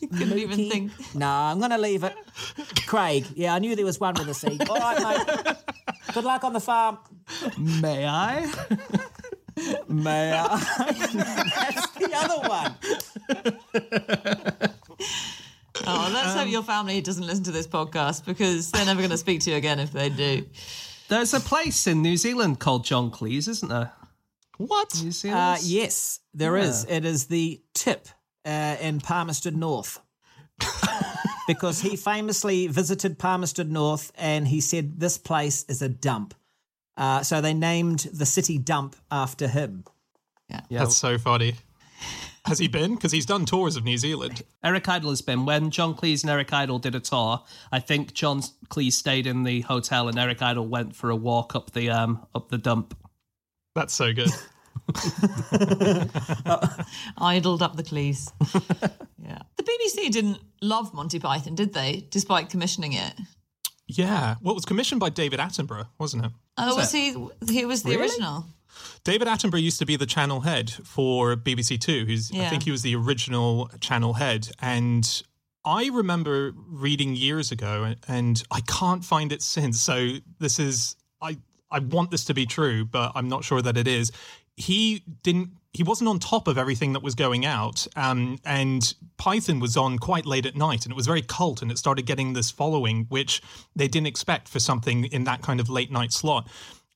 [0.00, 0.92] Couldn't even think.
[1.14, 2.14] No, I'm going to leave it.
[2.86, 3.26] Craig.
[3.34, 4.58] Yeah, I knew there was one with a C.
[4.70, 5.56] All right, mate.
[6.14, 6.98] Good luck on the farm.
[7.58, 8.50] May I?
[9.88, 10.56] May I?
[11.72, 12.74] That's the other one.
[15.86, 19.18] Oh, let's hope your family doesn't listen to this podcast because they're never going to
[19.18, 20.44] speak to you again if they do.
[21.08, 23.92] There's a place in New Zealand called John Cleese, isn't there?
[24.58, 24.92] What?
[25.02, 25.62] New Uh, Zealand?
[25.62, 26.84] yes, there is.
[26.88, 28.08] It is the tip
[28.44, 30.00] uh, in Palmerston North.
[31.46, 36.34] because he famously visited Palmerston North and he said this place is a dump.
[36.96, 39.84] Uh, so they named the city dump after him.
[40.48, 40.60] Yeah.
[40.70, 41.54] That's so funny.
[42.48, 42.94] Has he been?
[42.94, 44.42] Because he's done tours of New Zealand.
[44.64, 45.44] Eric Idle has been.
[45.44, 49.42] When John Cleese and Eric Idle did a tour, I think John Cleese stayed in
[49.42, 52.96] the hotel and Eric Idle went for a walk up the um up the dump.
[53.74, 54.30] That's so good.
[57.18, 58.32] idled up the cleese.
[59.22, 59.38] yeah.
[59.56, 62.06] The BBC didn't love Monty Python, did they?
[62.10, 63.12] Despite commissioning it.
[63.86, 64.36] yeah.
[64.40, 66.32] Well, it was commissioned by David Attenborough, wasn't it?
[66.56, 67.14] Oh, was he?
[67.50, 68.46] He was the original.
[69.04, 72.04] David Attenborough used to be the channel head for BBC Two.
[72.06, 75.22] Who's I think he was the original channel head, and
[75.64, 79.80] I remember reading years ago, and I can't find it since.
[79.80, 81.38] So this is I
[81.70, 84.10] I want this to be true, but I'm not sure that it is.
[84.56, 85.50] He didn't.
[85.74, 89.98] He wasn't on top of everything that was going out, um, and Python was on
[89.98, 93.04] quite late at night, and it was very cult, and it started getting this following,
[93.10, 93.42] which
[93.76, 96.48] they didn't expect for something in that kind of late night slot.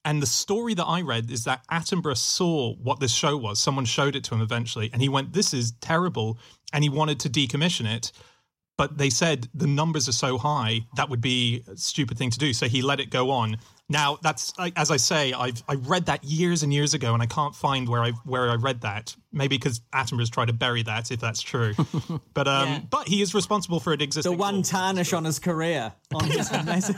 [0.05, 3.61] And the story that I read is that Attenborough saw what this show was.
[3.61, 6.39] Someone showed it to him eventually, and he went, This is terrible.
[6.73, 8.13] And he wanted to decommission it.
[8.79, 12.39] But they said the numbers are so high, that would be a stupid thing to
[12.39, 12.53] do.
[12.53, 13.59] So he let it go on.
[13.93, 17.27] Now, that's as I say, I've I read that years and years ago, and I
[17.27, 19.15] can't find where I where I read that.
[19.35, 21.75] Maybe because Attenborough's tried to bury that, if that's true.
[22.35, 22.81] But um, Yeah.
[22.91, 24.33] but he is responsible for it existing.
[24.33, 25.93] The one for- tarnish on his career.
[26.15, 26.49] On his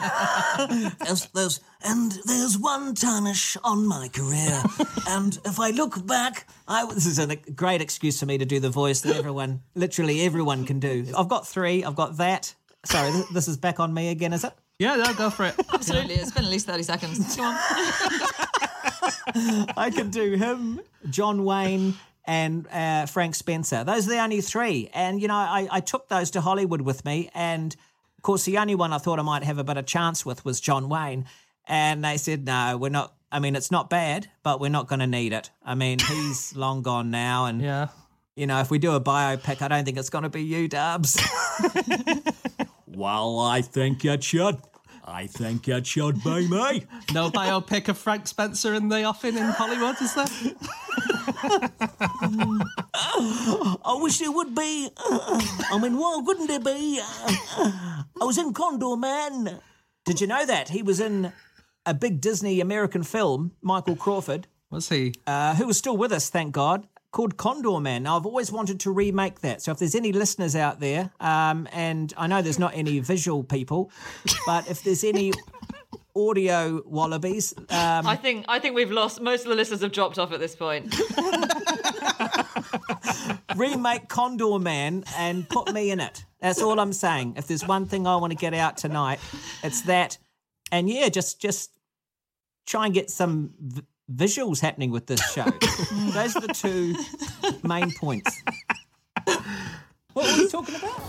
[1.04, 4.62] there's, there's, and there's one tarnish on my career.
[5.08, 8.58] and if I look back, I, this is a great excuse for me to do
[8.60, 11.06] the voice that everyone, literally everyone can do.
[11.16, 11.84] I've got three.
[11.84, 12.54] I've got that.
[12.84, 14.52] Sorry, this is back on me again, is it?
[14.78, 15.54] Yeah, no, go for it.
[15.72, 16.16] Absolutely.
[16.16, 17.36] It's been at least 30 seconds.
[17.36, 17.56] Come on.
[19.76, 23.84] I can do him, John Wayne, and uh, Frank Spencer.
[23.84, 24.90] Those are the only three.
[24.92, 27.30] And, you know, I, I took those to Hollywood with me.
[27.34, 27.74] And,
[28.18, 30.44] of course, the only one I thought I might have a bit of chance with
[30.44, 31.26] was John Wayne.
[31.66, 33.14] And they said, no, we're not.
[33.30, 35.50] I mean, it's not bad, but we're not going to need it.
[35.64, 37.46] I mean, he's long gone now.
[37.46, 37.88] And, Yeah.
[38.36, 40.68] you know, if we do a biopic, I don't think it's going to be you,
[40.68, 41.20] Dubs.
[42.96, 44.56] Well, I think it should.
[45.06, 46.86] I think it should be me.
[47.12, 50.24] No biopic of Frank Spencer in the offing in Hollywood, is there?
[53.84, 54.88] I wish it would be.
[54.98, 57.00] I mean, why wouldn't it be?
[57.02, 59.60] I was in Condorman.
[60.04, 60.70] Did you know that?
[60.70, 61.32] He was in
[61.86, 65.14] a big Disney American film, Michael Crawford, Was he?
[65.26, 68.02] uh, who was still with us, thank God, called Condorman.
[68.02, 69.62] Now, I've always wanted to remake that.
[69.62, 73.44] So if there's any listeners out there, um, and I know there's not any visual
[73.44, 73.92] people,
[74.46, 75.32] but if there's any
[76.16, 80.18] audio wallabies, um, I think I think we've lost most of the listeners have dropped
[80.18, 80.92] off at this point.
[83.56, 86.24] remake Condorman and put me in it.
[86.40, 87.34] That's all I'm saying.
[87.36, 89.20] If there's one thing I want to get out tonight,
[89.62, 90.18] it's that.
[90.72, 91.70] And yeah, just just
[92.66, 93.54] try and get some
[94.12, 95.44] visuals happening with this show.
[96.12, 96.94] Those are the two
[97.66, 98.42] main points.
[100.12, 101.00] What were we talking about?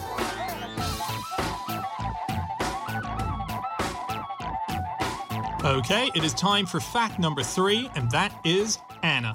[5.66, 9.34] Okay, it is time for fact number three, and that is Anna.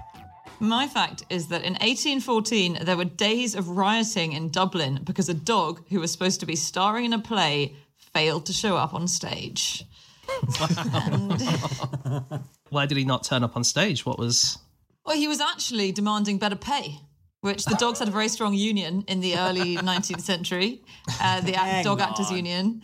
[0.60, 5.34] My fact is that in 1814 there were days of rioting in Dublin because a
[5.34, 9.08] dog who was supposed to be starring in a play failed to show up on
[9.08, 9.84] stage.
[12.70, 14.06] Why did he not turn up on stage?
[14.06, 14.58] What was.
[15.04, 17.00] Well, he was actually demanding better pay,
[17.40, 20.82] which the dogs had a very strong union in the early 19th century,
[21.20, 22.30] uh, the Hang Act- Dog Actors.
[22.30, 22.82] Union.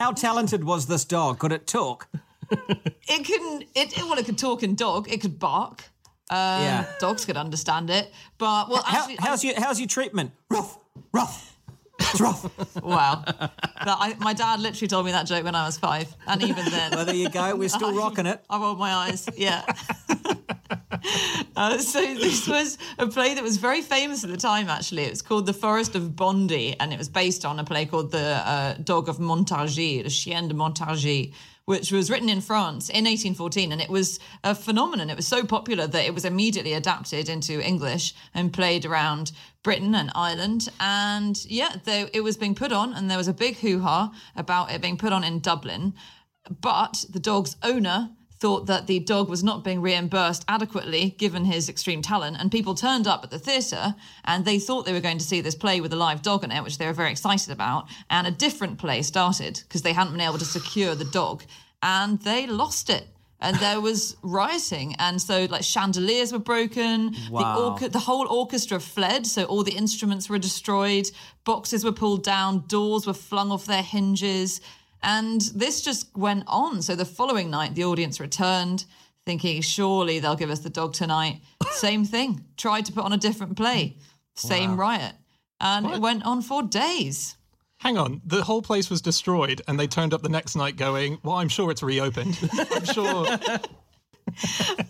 [0.00, 1.38] How talented was this dog?
[1.38, 2.08] Could it talk?
[3.12, 3.62] It couldn't.
[3.74, 5.08] It, it well, it could talk in dog.
[5.10, 5.84] It could bark.
[6.30, 6.84] Um, Yeah.
[7.00, 10.30] Dogs could understand it, but well, How, actually, how's your how's your treatment?
[10.48, 10.78] Rough,
[11.12, 11.49] rough,
[12.00, 12.82] it's rough.
[12.82, 13.24] wow.
[13.26, 16.92] I, my dad literally told me that joke when I was five, and even then,
[16.92, 17.54] Well, there you go.
[17.56, 18.42] We're still rocking it.
[18.48, 19.28] I rolled my eyes.
[19.36, 19.64] Yeah.
[21.56, 24.68] uh, so this was a play that was very famous at the time.
[24.68, 27.86] Actually, it was called The Forest of Bondy, and it was based on a play
[27.86, 31.32] called The uh, Dog of Montargis, Le Chien de Montargis.
[31.70, 35.08] Which was written in France in 1814, and it was a phenomenon.
[35.08, 39.30] It was so popular that it was immediately adapted into English and played around
[39.62, 40.68] Britain and Ireland.
[40.80, 44.72] And yeah, it was being put on, and there was a big hoo ha about
[44.72, 45.94] it being put on in Dublin.
[46.60, 51.68] But the dog's owner thought that the dog was not being reimbursed adequately given his
[51.68, 52.36] extreme talent.
[52.40, 55.40] And people turned up at the theatre and they thought they were going to see
[55.42, 57.86] this play with a live dog in it, which they were very excited about.
[58.08, 61.44] And a different play started because they hadn't been able to secure the dog
[61.82, 63.06] and they lost it.
[63.42, 67.12] and there was rioting, and so like chandeliers were broken.
[67.12, 67.58] The Wow.
[67.70, 71.06] orca- the whole orchestra fled, so all the instruments were destroyed.
[71.44, 74.60] Boxes were pulled down, doors were flung off their hinges,
[75.02, 76.82] and this just went on.
[76.82, 78.84] So the following night, the audience returned,
[79.24, 81.40] thinking surely they'll give us the dog tonight.
[81.72, 82.44] Same thing.
[82.56, 83.96] Tried to put on a different play.
[84.34, 85.14] Same riot,
[85.60, 87.36] and it went on for days.
[87.78, 91.18] Hang on, the whole place was destroyed, and they turned up the next night going,
[91.22, 92.38] "Well, I'm sure it's reopened.
[92.70, 93.26] I'm sure."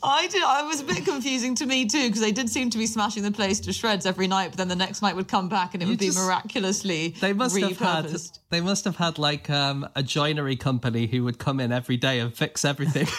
[0.03, 0.43] I did.
[0.43, 3.23] I was a bit confusing to me too because they did seem to be smashing
[3.23, 5.83] the place to shreds every night, but then the next night would come back and
[5.83, 8.11] it You would be miraculously They must have had.
[8.51, 12.19] They must have had like um, a joinery company who would come in every day
[12.19, 13.07] and fix everything,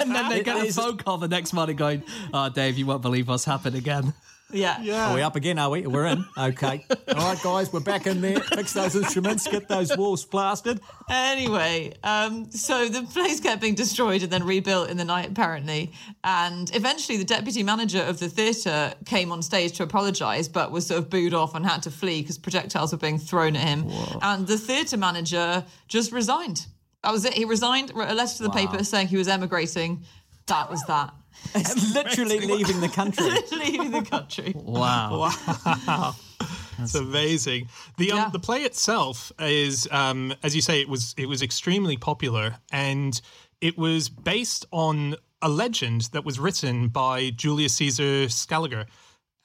[0.00, 3.02] and then they get a phone call the next morning going, "Oh, Dave, you won't
[3.02, 4.12] believe what's happened again."
[4.52, 5.10] Yeah.
[5.10, 5.86] Are we up again, are we?
[5.86, 6.24] We're in.
[6.38, 6.86] Okay.
[7.08, 8.38] All right, guys, we're back in there.
[8.40, 10.80] Fix those instruments, get those walls plastered.
[11.10, 15.92] Anyway, um, so the place kept being destroyed and then rebuilt in the night, apparently.
[16.22, 20.86] And eventually, the deputy manager of the theatre came on stage to apologise, but was
[20.86, 23.86] sort of booed off and had to flee because projectiles were being thrown at him.
[24.22, 26.66] And the theatre manager just resigned.
[27.02, 27.32] That was it.
[27.34, 30.04] He resigned, wrote a letter to the paper saying he was emigrating.
[30.46, 31.12] That was that.
[31.94, 33.26] Literally leaving the country.
[33.58, 34.52] Leaving the country.
[34.56, 35.30] Wow.
[35.86, 36.14] Wow.
[36.78, 37.68] It's amazing.
[37.96, 38.28] The um, Yeah.
[38.30, 43.18] the play itself is, um, as you say, it was it was extremely popular, and
[43.62, 48.84] it was based on a legend that was written by Julius Caesar Scaliger.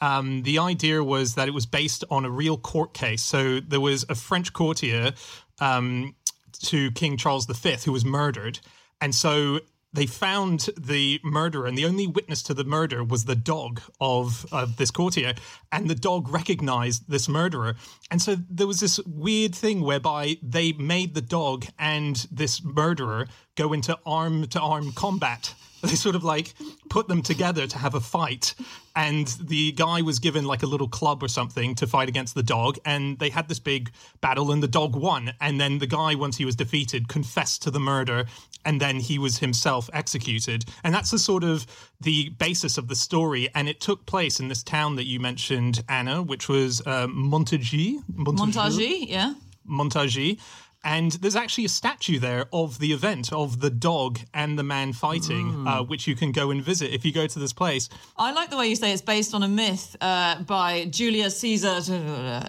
[0.02, 3.24] Um, the idea was that it was based on a real court case.
[3.24, 5.14] So there was a French courtier
[5.62, 6.16] um,
[6.64, 8.60] to King Charles V who was murdered,
[9.00, 9.62] and so
[9.94, 14.46] they found the murderer, and the only witness to the murder was the dog of,
[14.52, 15.34] of this courtier,
[15.72, 17.76] and the dog recognized this murderer.
[18.10, 23.28] And so there was this weird thing whereby they made the dog and this murderer
[23.56, 25.54] go into arm to arm combat.
[25.91, 26.54] They sort of like
[26.89, 28.54] put them together to have a fight,
[28.96, 32.44] and the guy was given like a little club or something to fight against the
[32.44, 33.91] dog, and they had this big
[34.22, 35.34] battle, and the dog won.
[35.41, 38.26] And then the guy, once he was defeated, confessed to the murder,
[38.65, 40.65] and then he was himself executed.
[40.84, 41.65] And that's the sort of
[42.00, 43.50] the basis of the story.
[43.56, 48.04] And it took place in this town that you mentioned, Anna, which was uh, Montagy.
[48.13, 49.34] Montage, yeah.
[49.67, 50.39] Montagy.
[50.84, 54.94] And there's actually a statue there of the event of the dog and the man
[54.94, 57.88] fighting, uh, which you can go and visit if you go to this place.
[58.17, 61.76] I like the way you say it's based on a myth uh, by Julius Caesar,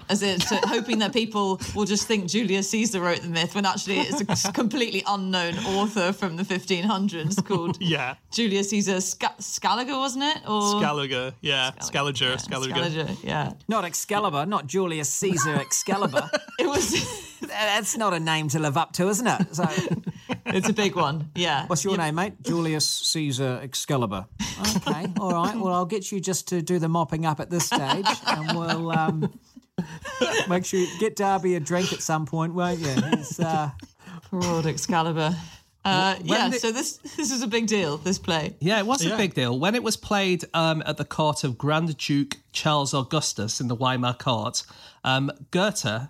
[0.08, 3.98] as it hoping that people will just think Julius Caesar wrote the myth when actually
[4.00, 8.14] it's a completely unknown author from the 1500s called Yeah.
[8.32, 10.38] Julius Caesar Sca- Scaliger, wasn't it?
[10.48, 12.74] Or Scaliger, yeah, Scaliger, Yeah, Scaliger.
[12.74, 13.52] Scaliger, yeah.
[13.68, 16.30] Not Excalibur, not Julius Caesar Excalibur.
[16.58, 17.31] It was.
[17.48, 19.54] That's not a name to live up to, isn't it?
[19.54, 19.64] So,
[20.46, 21.30] it's a big one.
[21.34, 21.66] Yeah.
[21.66, 22.34] what's your name, mate?
[22.42, 24.26] Julius Caesar Excalibur.
[24.76, 25.56] Okay, all right.
[25.56, 28.90] Well, I'll get you just to do the mopping up at this stage, and we'll
[28.92, 29.32] um,
[30.48, 32.94] make sure you get Darby a drink at some point, won't you?
[33.16, 33.70] He's, uh,
[34.30, 35.36] Poor old Excalibur.
[35.84, 36.48] Uh, yeah.
[36.48, 37.96] the- So this this is a big deal.
[37.98, 38.54] This play.
[38.60, 39.14] Yeah, it was Yeah.
[39.14, 39.58] a big deal.
[39.58, 43.74] When it was played um, at the court of Grand Duke Charles Augustus in the
[43.74, 44.62] Weimar court,
[45.04, 46.08] um, Goethe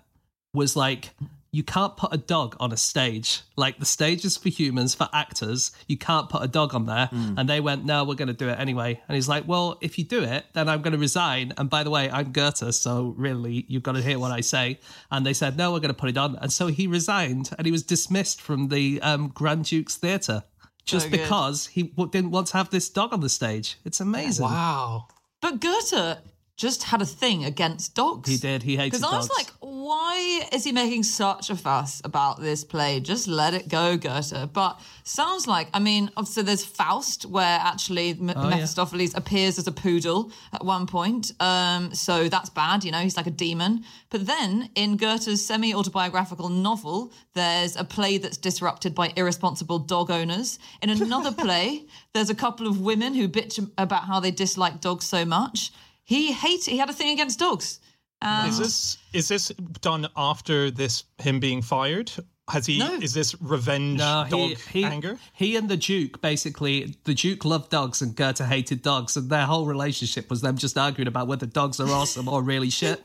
[0.53, 1.11] was like,
[1.51, 3.41] you can't put a dog on a stage.
[3.55, 5.71] Like, the stage is for humans, for actors.
[5.87, 7.09] You can't put a dog on there.
[7.11, 8.99] And they went, no, we're going to do it anyway.
[9.07, 11.53] And he's like, well, if you do it, then I'm going to resign.
[11.59, 14.79] And by the way, I'm Goethe, so really, you've got to hear what I say.
[15.11, 16.37] And they said, no, we're going to put it on.
[16.37, 20.43] And so he resigned and he was dismissed from the um, Grand Duke's Theatre
[20.85, 23.77] just because he w- didn't want to have this dog on the stage.
[23.85, 24.45] It's amazing.
[24.45, 25.05] Wow.
[25.39, 26.17] But Goethe
[26.55, 28.29] just had a thing against dogs.
[28.29, 28.61] He did.
[28.61, 29.01] He hated dogs.
[29.01, 32.99] Because I was like, why is he making such a fuss about this play?
[32.99, 34.53] Just let it go, Goethe.
[34.53, 39.65] But sounds like, I mean, obviously there's Faust, where actually M- Oh, Mephistopheles appears as
[39.67, 41.31] a poodle at one point.
[41.39, 43.83] Um, so that's bad, you know, he's like a demon.
[44.11, 50.11] But then in Goethe's semi autobiographical novel, there's a play that's disrupted by irresponsible dog
[50.11, 50.59] owners.
[50.83, 55.05] In another play, there's a couple of women who bitch about how they dislike dogs
[55.05, 55.71] so much.
[56.13, 57.79] He hated, he had a thing against dogs.
[58.21, 59.49] Um, Is this is this
[59.81, 62.11] done after this him being fired?
[62.49, 62.79] Has he?
[62.79, 62.93] No.
[62.95, 65.17] Is this revenge No, dog he, he, anger?
[65.33, 69.45] he and the Duke basically, the Duke loved dogs and Goethe hated dogs, and their
[69.45, 73.01] whole relationship was them just arguing about whether dogs are awesome or really shit.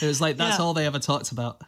[0.00, 0.64] It was like that's Yeah.
[0.64, 1.60] all they ever talked about.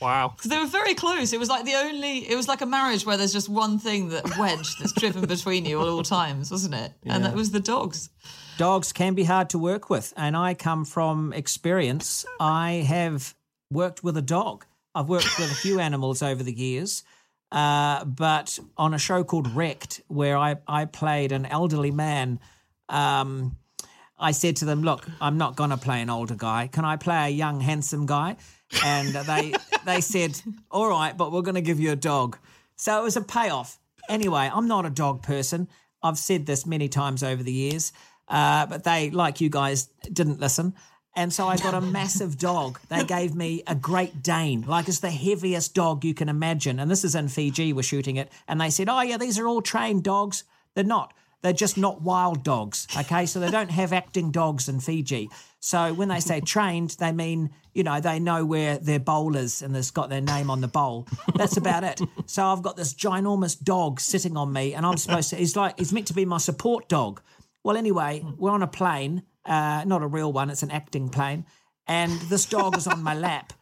[0.00, 0.32] Wow.
[0.36, 1.32] Because they were very close.
[1.32, 2.28] It was like the only.
[2.28, 5.64] It was like a marriage where there's just one thing that wedge that's driven between
[5.64, 6.92] you at all times, wasn't it?
[7.04, 8.10] And that was the dogs.
[8.58, 12.26] Dogs can be hard to work with, and I come from experience.
[12.38, 13.34] I have
[13.70, 14.66] worked with a dog.
[14.94, 17.04] I've worked with a few animals over the years.
[17.50, 22.40] Uh, but on a show called Wrecked, where I, I played an elderly man,
[22.90, 23.56] um,
[24.18, 26.66] I said to them, "Look, I'm not going to play an older guy.
[26.66, 28.36] Can I play a young, handsome guy?"
[28.84, 29.54] And they
[29.86, 30.38] they said,
[30.70, 32.36] "All right, but we're going to give you a dog."
[32.76, 33.78] So it was a payoff.
[34.08, 35.68] Anyway, I'm not a dog person.
[36.02, 37.92] I've said this many times over the years,
[38.28, 40.74] uh, but they, like you guys, didn't listen.
[41.16, 42.78] And so I got a massive dog.
[42.88, 46.78] They gave me a Great Dane, like it's the heaviest dog you can imagine.
[46.78, 48.30] And this is in Fiji, we're shooting it.
[48.46, 50.44] And they said, oh, yeah, these are all trained dogs.
[50.74, 51.12] They're not.
[51.42, 52.86] They're just not wild dogs.
[52.96, 53.26] Okay.
[53.26, 55.28] So they don't have acting dogs in Fiji.
[55.60, 59.62] So when they say trained, they mean, you know, they know where their bowl is
[59.62, 61.08] and it's got their name on the bowl.
[61.34, 62.00] That's about it.
[62.26, 65.78] So I've got this ginormous dog sitting on me and I'm supposed to, he's like,
[65.78, 67.20] he's meant to be my support dog.
[67.68, 71.44] Well, anyway, we're on a plane, uh, not a real one, it's an acting plane.
[71.86, 73.52] And this dog is on my lap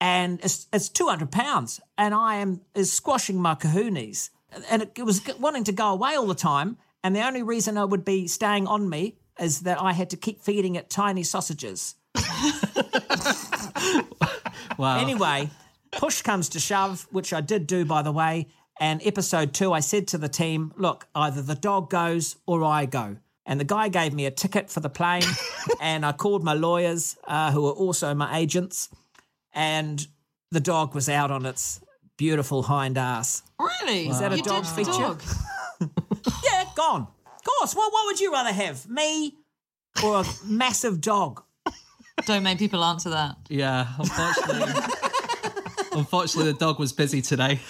[0.00, 4.30] and it's, it's 200 pounds and I am is squashing my kahunas.
[4.70, 6.76] And it, it was wanting to go away all the time.
[7.02, 10.16] And the only reason it would be staying on me is that I had to
[10.16, 11.96] keep feeding it tiny sausages.
[14.78, 14.98] Wow.
[15.00, 15.48] Anyway,
[15.90, 18.48] push comes to shove, which I did do, by the way.
[18.78, 22.84] And episode two, I said to the team, look, either the dog goes or I
[22.84, 23.16] go.
[23.48, 25.22] And the guy gave me a ticket for the plane.
[25.80, 28.88] and I called my lawyers, uh, who are also my agents.
[29.52, 30.04] And
[30.50, 31.80] the dog was out on its
[32.18, 33.42] beautiful hind ass.
[33.58, 34.08] Really?
[34.08, 34.90] Is that a You dog did feature?
[34.92, 35.22] dog.
[36.44, 37.06] Yeah, gone.
[37.26, 37.74] Of course.
[37.76, 38.88] Well, what would you rather have?
[38.88, 39.34] Me
[40.02, 41.42] or a massive dog?
[42.24, 43.36] Don't make people answer that.
[43.48, 44.72] Yeah, unfortunately.
[45.92, 47.60] unfortunately, the dog was busy today.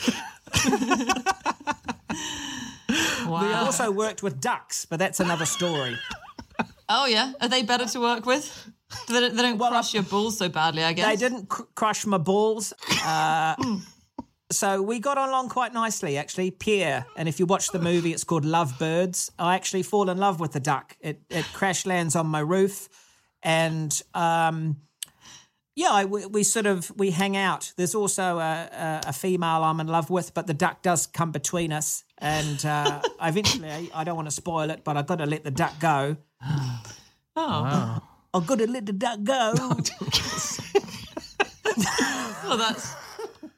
[3.29, 3.47] Wow.
[3.47, 5.97] We also worked with ducks, but that's another story.
[6.89, 8.71] Oh yeah, are they better to work with?
[9.09, 11.07] They don't, they don't crush your balls so badly, I guess.
[11.07, 12.73] They didn't cr- crush my balls.
[13.05, 13.57] Uh,
[14.53, 16.53] so we got along quite nicely, actually.
[16.53, 19.33] Pierre, and if you watch the movie, it's called Love Birds.
[19.37, 20.97] I actually fall in love with the duck.
[21.01, 22.89] It, it crash lands on my roof,
[23.43, 24.77] and um,
[25.77, 27.73] yeah, I, we, we sort of we hang out.
[27.77, 31.31] There's also a, a, a female I'm in love with, but the duck does come
[31.33, 35.27] between us, and uh, eventually I don't want to spoil it, but I've got to
[35.27, 36.17] let the duck go.
[37.39, 38.01] Oh,
[38.33, 39.53] I've got to let the duck go.
[42.45, 42.95] well, that's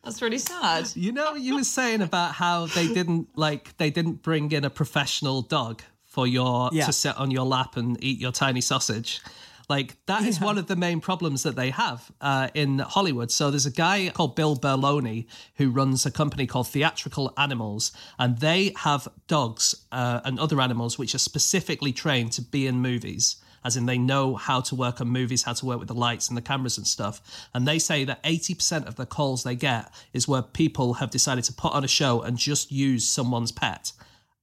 [0.02, 0.90] that's really sad.
[0.96, 4.70] You know, you were saying about how they didn't like they didn't bring in a
[4.70, 6.86] professional dog for your Yeah.
[6.86, 9.20] to sit on your lap and eat your tiny sausage.
[9.68, 13.30] Like that is one of the main problems that they have uh, in Hollywood.
[13.30, 18.38] So there's a guy called Bill Berloni who runs a company called Theatrical Animals, and
[18.38, 23.36] they have dogs uh, and other animals which are specifically trained to be in movies.
[23.64, 26.28] As in, they know how to work on movies, how to work with the lights
[26.28, 27.20] and the cameras and stuff.
[27.52, 31.44] And they say that 80% of the calls they get is where people have decided
[31.44, 33.92] to put on a show and just use someone's pet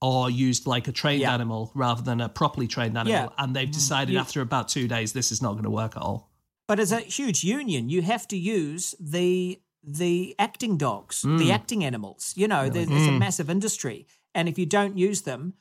[0.06, 1.34] or used like a trained Yeah.
[1.34, 3.30] animal rather than a properly trained animal.
[3.30, 3.44] Yeah.
[3.44, 3.82] And they've mm.
[3.82, 6.30] decided You- after about two days, this is not going to work at all.
[6.68, 11.54] But as a huge union, you have to use the the acting dogs, the mm.
[11.54, 12.34] acting animals.
[12.36, 13.20] You know, there's, there's a mm.
[13.20, 15.54] massive industry, and if you don't use them,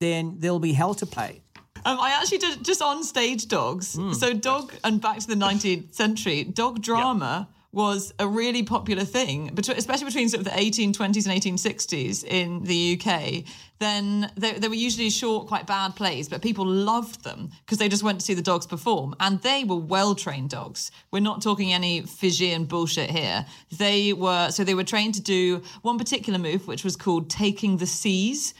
[0.00, 1.42] then there'll be hell to pay.
[1.86, 3.98] Um, I actually did just on stage dogs.
[4.22, 9.56] So dog and back to the 19th century, dog drama was a really popular thing,
[9.56, 13.44] especially between sort of the 1820s and 1860s in the UK.
[13.78, 17.88] Then they, they were usually short, quite bad plays, but people loved them because they
[17.88, 20.90] just went to see the dogs perform, and they were well trained dogs.
[21.12, 23.46] We're not talking any Fijian bullshit here.
[23.78, 27.76] They were so they were trained to do one particular move, which was called taking
[27.76, 28.52] the seize.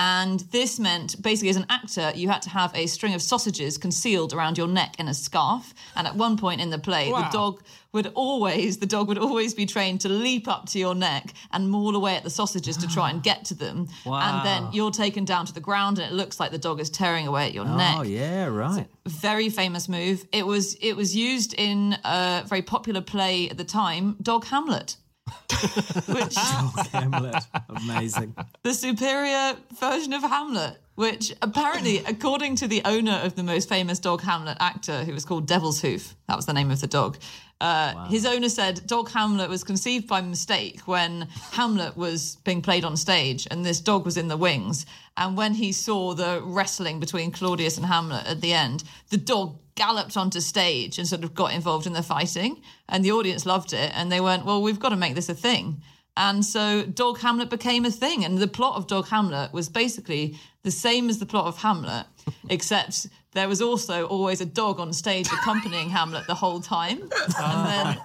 [0.00, 3.76] And this meant basically, as an actor, you had to have a string of sausages
[3.76, 5.74] concealed around your neck in a scarf.
[5.96, 9.54] And at one point in the play, the dog would always, the dog would always
[9.54, 12.86] be trained to leap up to your neck and maul away at the sausages to
[12.86, 13.88] try and get to them.
[14.06, 16.90] And then you're taken down to the ground, and it looks like the dog is
[16.90, 18.86] tearing away at your oh, neck Oh yeah, right.
[19.04, 20.24] very famous move.
[20.30, 24.96] It was it was used in a very popular play at the time, Dog Hamlet.
[26.08, 28.34] which Hamlet, amazing.
[28.62, 34.00] the superior version of Hamlet, which apparently, according to the owner of the most famous
[34.00, 37.18] Dog Hamlet actor, who was called Devil's Hoof, that was the name of the dog.
[37.60, 42.84] Uh, His owner said Dog Hamlet was conceived by mistake when Hamlet was being played
[42.84, 44.86] on stage and this dog was in the wings.
[45.16, 49.56] And when he saw the wrestling between Claudius and Hamlet at the end, the dog
[49.76, 52.60] galloped onto stage and sort of got involved in the fighting.
[52.88, 53.92] And the audience loved it.
[53.94, 55.80] And they went, well, we've got to make this a thing.
[56.16, 58.24] And so Dog Hamlet became a thing.
[58.24, 60.36] And the plot of Dog Hamlet was basically
[60.68, 62.04] the same as the plot of Hamlet,
[62.50, 67.08] except there was also always a dog on stage accompanying Hamlet the whole time.
[67.40, 67.96] And then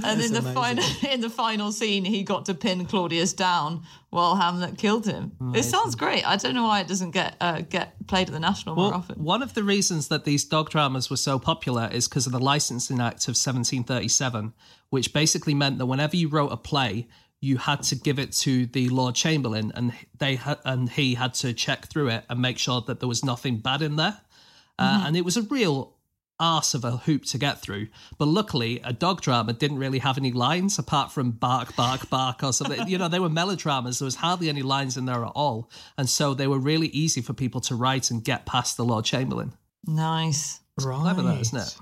[0.02, 4.34] And in the final in the final scene, he got to pin Claudius down while
[4.34, 5.32] Hamlet killed him.
[5.54, 6.28] It sounds great.
[6.28, 9.22] I don't know why it doesn't get uh, get played at the National more often.
[9.22, 12.40] one of the reasons that these dog dramas were so popular is because of the
[12.40, 14.52] Licensing Act of 1737,
[14.90, 17.06] which basically meant that whenever you wrote a play,
[17.44, 21.34] you had to give it to the Lord Chamberlain, and they ha- and he had
[21.34, 24.20] to check through it and make sure that there was nothing bad in there.
[24.76, 25.94] Uh, and it was a real
[26.40, 27.88] arse of a hoop to get through.
[28.18, 32.42] But luckily, a dog drama didn't really have any lines apart from bark, bark, bark
[32.42, 32.88] or something.
[32.88, 33.98] you know, they were melodramas.
[33.98, 35.70] There was hardly any lines in there at all.
[35.96, 39.04] And so they were really easy for people to write and get past the Lord
[39.04, 39.52] Chamberlain.
[39.86, 40.60] Nice.
[40.82, 41.00] Right.
[41.00, 41.76] Clever that, isn't it?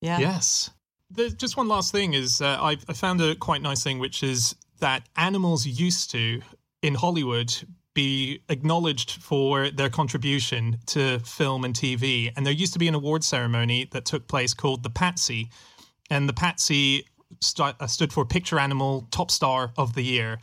[0.00, 0.18] Yeah.
[0.18, 0.70] Yes.
[1.10, 4.22] There's just one last thing is uh, I, I found a quite nice thing, which
[4.22, 6.40] is that animals used to
[6.82, 7.54] in Hollywood
[7.94, 12.32] be acknowledged for their contribution to film and TV.
[12.36, 15.50] And there used to be an award ceremony that took place called the Patsy.
[16.08, 17.06] And the Patsy
[17.40, 20.38] st- uh, stood for Picture Animal Top Star of the Year.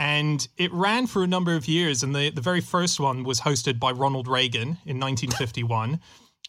[0.00, 2.02] And it ran for a number of years.
[2.02, 6.00] And the, the very first one was hosted by Ronald Reagan in 1951.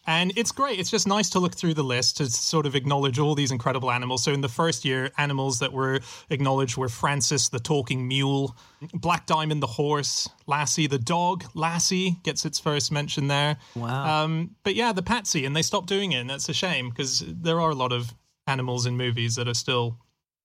[0.06, 0.78] And it's great.
[0.78, 3.90] It's just nice to look through the list to sort of acknowledge all these incredible
[3.90, 4.22] animals.
[4.22, 6.00] So in the first year, animals that were
[6.30, 8.56] acknowledged were Francis the talking mule,
[8.94, 11.44] Black Diamond the horse, Lassie the dog.
[11.54, 13.56] Lassie gets its first mention there.
[13.74, 14.24] Wow.
[14.24, 17.24] Um, but yeah, the Patsy, and they stopped doing it, and that's a shame because
[17.26, 18.14] there are a lot of
[18.46, 19.98] animals in movies that are still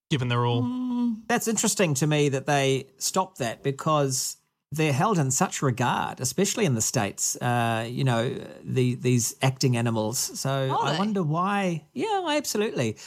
[0.10, 1.16] given their all.
[1.28, 4.38] That's interesting to me that they stopped that because
[4.72, 7.36] they're held in such regard, especially in the states.
[7.36, 10.18] Uh, you know, the these acting animals.
[10.40, 10.98] So Are I they?
[10.98, 11.86] wonder why.
[11.94, 12.98] Yeah, absolutely.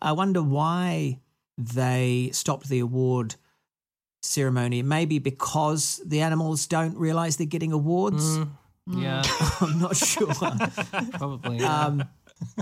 [0.00, 1.20] I wonder why
[1.58, 3.34] they stopped the award
[4.22, 4.82] ceremony.
[4.82, 8.38] Maybe because the animals don't realize they're getting awards.
[8.86, 9.22] Yeah,
[9.60, 10.32] I'm not sure.
[11.12, 11.58] probably.
[11.58, 11.86] yeah.
[11.86, 12.04] um,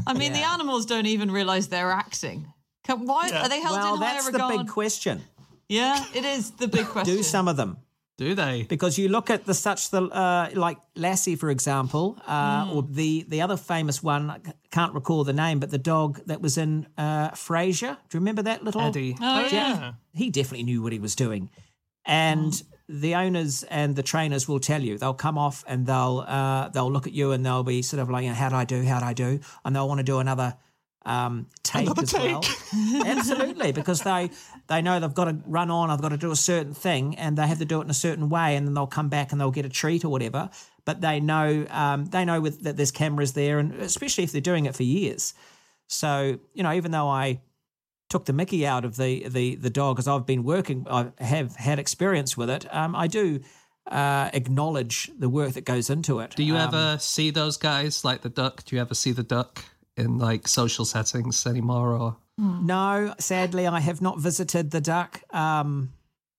[0.07, 2.53] I mean, the animals don't even realize they're acting.
[2.85, 4.35] Can, why are they held well, in higher regard?
[4.35, 5.23] Well, that's the big question.
[5.69, 7.15] yeah, it is the big question.
[7.15, 7.79] Do some of them.
[8.21, 8.65] Do they?
[8.69, 13.25] because you look at the such the uh, like Lassie, for example, uh, or the
[13.29, 14.29] the other famous one.
[14.31, 17.97] I c- can't recall the name, but the dog that was in uh, Frasier.
[18.09, 19.17] Do you remember that little Eddie.
[19.21, 19.53] Oh, Jack?
[19.53, 19.93] yeah.
[20.13, 21.49] He definitely knew what he was doing,
[22.05, 22.63] and Mm.
[23.03, 24.99] the owners and the trainers will tell you.
[24.99, 28.11] They'll come off and they'll uh, they'll look at you and they'll be sort of
[28.11, 28.83] like, "How do I do?
[28.85, 30.51] How do I do?" And they'll want to do another
[31.07, 32.43] um, take Another as well.
[33.07, 34.29] Absolutely, because they
[34.71, 35.91] they know they've got to run on.
[35.91, 37.95] I've got to do a certain thing, and they have to do it in a
[37.95, 40.49] certain way, and then they'll come back and they'll get a treat or whatever.
[40.85, 44.41] But they know um, they know with, that there's cameras there, and especially if they're
[44.41, 45.35] doing it for years.
[45.89, 47.41] So you know, even though I
[48.09, 51.57] took the Mickey out of the the the dog, as I've been working, I have
[51.57, 52.73] had experience with it.
[52.73, 53.41] Um, I do
[53.91, 56.37] uh, acknowledge the work that goes into it.
[56.37, 58.65] Do you Um, ever see those guys like the duck?
[58.65, 59.65] Do you ever see the duck
[59.97, 61.93] in like social settings anymore?
[61.95, 65.23] Or No, sadly, I have not visited the duck.
[65.35, 65.93] Um,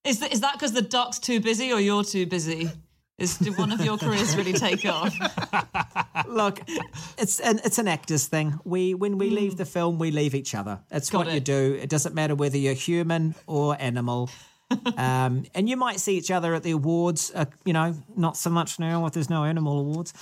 [0.04, 2.72] Is, th- is that because the duck's too busy or you're too busy?
[3.22, 5.14] Is did one of your careers really take off?
[6.28, 6.60] Look,
[7.20, 8.60] it's an it's an actor's thing.
[8.64, 10.80] We when we leave the film, we leave each other.
[10.90, 11.78] It's Got what you do.
[11.80, 14.32] It doesn't matter whether you're human or animal.
[14.98, 17.32] um, and you might see each other at the awards.
[17.36, 20.14] Uh, you know, not so much now if there's no animal awards.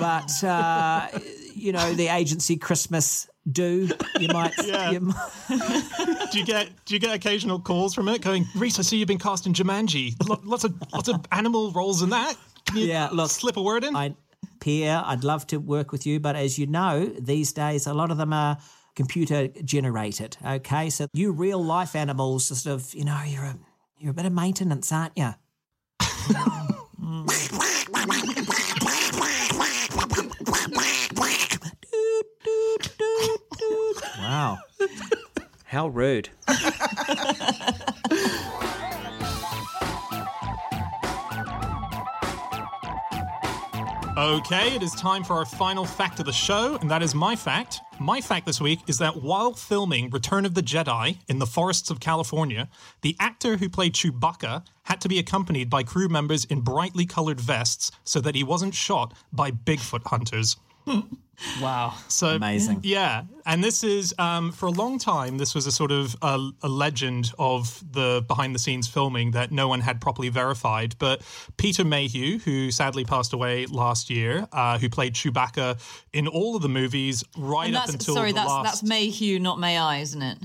[0.00, 1.06] But uh,
[1.54, 3.88] you know, the agency Christmas do.
[4.18, 4.52] You might.
[4.64, 4.90] Yeah.
[4.90, 8.82] you might- do you get do you get occasional calls from it going, Rhys, I
[8.82, 10.14] see you've been cast in Jumanji.
[10.28, 12.36] Lo- Lots of lots of animal roles in that.
[12.66, 13.96] Can you Yeah, look, slip a word in?
[13.96, 14.14] I,
[14.60, 18.10] Pierre, I'd love to work with you, but as you know, these days a lot
[18.10, 18.58] of them are
[18.94, 20.36] computer generated.
[20.44, 23.56] Okay, so you real life animals, sort of, you know, you're a
[23.98, 25.30] you're a bit of maintenance, aren't you?
[34.30, 34.58] wow,
[35.64, 36.28] how rude.
[44.16, 47.34] Okay, it is time for our final fact of the show, and that is my
[47.34, 47.80] fact.
[47.98, 51.90] My fact this week is that while filming Return of the Jedi in the forests
[51.90, 52.68] of California,
[53.00, 57.40] the actor who played Chewbacca had to be accompanied by crew members in brightly colored
[57.40, 60.56] vests so that he wasn't shot by Bigfoot hunters.
[61.60, 62.80] wow, So Amazing.
[62.82, 65.38] Yeah, and this is um, for a long time.
[65.38, 69.80] This was a sort of a, a legend of the behind-the-scenes filming that no one
[69.80, 70.96] had properly verified.
[70.98, 71.22] But
[71.56, 75.80] Peter Mayhew, who sadly passed away last year, uh, who played Chewbacca
[76.12, 78.56] in all of the movies right up until sorry, the that's last.
[78.56, 80.38] Sorry, that's Mayhew, not May I, isn't it?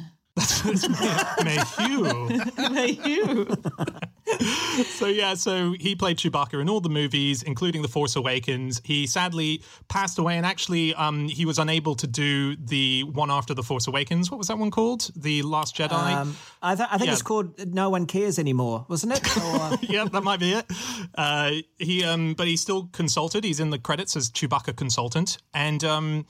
[1.43, 2.29] Mayhew.
[2.71, 3.45] Mayhew.
[4.85, 8.81] so yeah, so he played Chewbacca in all the movies, including The Force Awakens.
[8.83, 13.53] He sadly passed away, and actually, um, he was unable to do the one after
[13.53, 14.29] The Force Awakens.
[14.29, 15.09] What was that one called?
[15.15, 15.91] The Last Jedi.
[15.93, 17.13] Um, I, th- I think Yeah.
[17.13, 19.21] it's called No One Cares Anymore, wasn't it?
[19.45, 20.65] Or, yeah, that might be it.
[21.13, 23.43] Uh, he, um, but he still consulted.
[23.43, 26.25] He's in the credits as Chewbacca consultant, and um,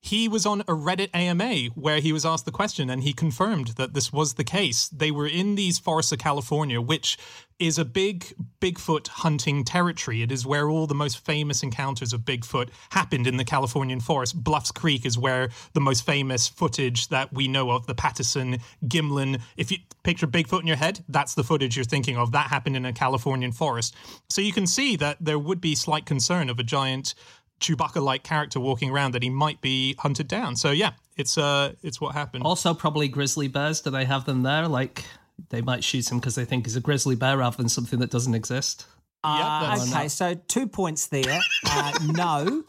[0.00, 3.68] he was on a Reddit AMA where he was asked the question, and he confirmed
[3.76, 4.88] that this was the case.
[4.88, 7.18] They were in these forests of California, which
[7.58, 10.22] is a big Bigfoot hunting territory.
[10.22, 14.42] It is where all the most famous encounters of Bigfoot happened in the Californian forest.
[14.42, 19.40] Bluffs Creek is where the most famous footage that we know of, the Patterson, Gimlin.
[19.56, 22.30] If you picture Bigfoot in your head, that's the footage you're thinking of.
[22.32, 23.96] That happened in a Californian forest.
[24.28, 27.14] So you can see that there would be slight concern of a giant
[27.60, 30.56] Chewbacca-like character walking around that he might be hunted down.
[30.56, 32.44] So yeah, it's uh, it's what happened.
[32.44, 33.80] Also, probably grizzly bears.
[33.80, 34.68] Do they have them there?
[34.68, 35.04] Like,
[35.50, 38.10] they might shoot him because they think he's a grizzly bear rather than something that
[38.10, 38.86] doesn't exist.
[39.24, 41.40] Uh, that's- okay, so two points there.
[41.68, 42.62] Uh, no.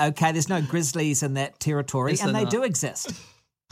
[0.00, 2.50] Okay, there's no grizzlies in that territory, Is and they not?
[2.50, 3.12] do exist.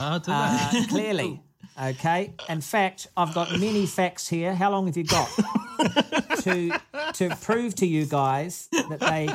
[0.01, 0.31] Oh, do they?
[0.33, 1.41] Uh, clearly.
[1.77, 2.33] Okay.
[2.47, 4.55] In fact, I've got many facts here.
[4.55, 5.27] How long have you got
[6.43, 6.71] to
[7.15, 9.27] to prove to you guys that they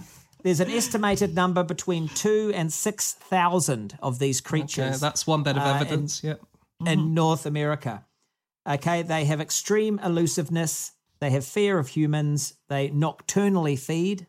[0.44, 5.42] there's an estimated number between two and six thousand of these Okay, creatures that's one
[5.42, 6.22] bit of Uh, and- evidence.
[6.22, 6.34] yeah.
[6.86, 8.04] in North America.
[8.68, 10.92] Okay, they have extreme elusiveness.
[11.20, 12.54] They have fear of humans.
[12.68, 14.26] They nocturnally feed,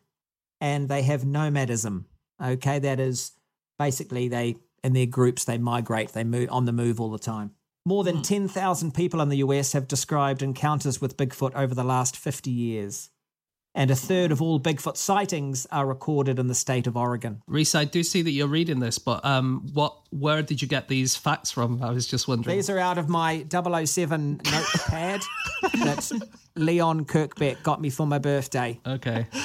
[0.60, 2.06] and they have nomadism.
[2.42, 3.32] Okay, that is
[3.78, 6.12] basically they in their groups they migrate.
[6.12, 7.52] They move on the move all the time.
[7.84, 11.84] More than ten thousand people in the US have described encounters with Bigfoot over the
[11.84, 13.10] last fifty years,
[13.76, 17.42] and a third of all Bigfoot sightings are recorded in the state of Oregon.
[17.46, 19.94] Rhys, I do see that you're reading this, but um, what?
[20.10, 21.82] Where did you get these facts from?
[21.82, 22.56] I was just wondering.
[22.56, 25.20] These are out of my 007 notepad
[25.62, 26.10] that
[26.56, 28.80] Leon Kirkbeck got me for my birthday.
[28.86, 29.26] Okay.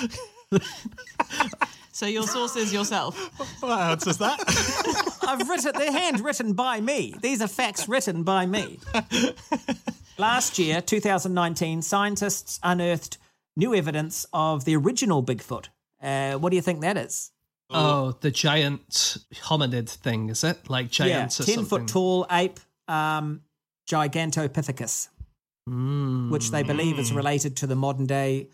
[1.94, 3.16] So your source is yourself.
[3.62, 4.40] What answers that?
[5.28, 7.14] I've written, they're handwritten by me.
[7.22, 8.80] These are facts written by me.
[10.18, 13.20] Last year, 2019, scientists unearthed
[13.56, 15.68] new evidence of the original Bigfoot.
[16.02, 17.32] Uh, what do you think that is?
[17.74, 20.70] Oh, the giant hominid thing, is it?
[20.70, 21.66] Like giants yeah, or 10 something?
[21.66, 23.42] foot tall ape, um,
[23.90, 25.08] Gigantopithecus,
[26.30, 28.50] which they believe is related to the modern day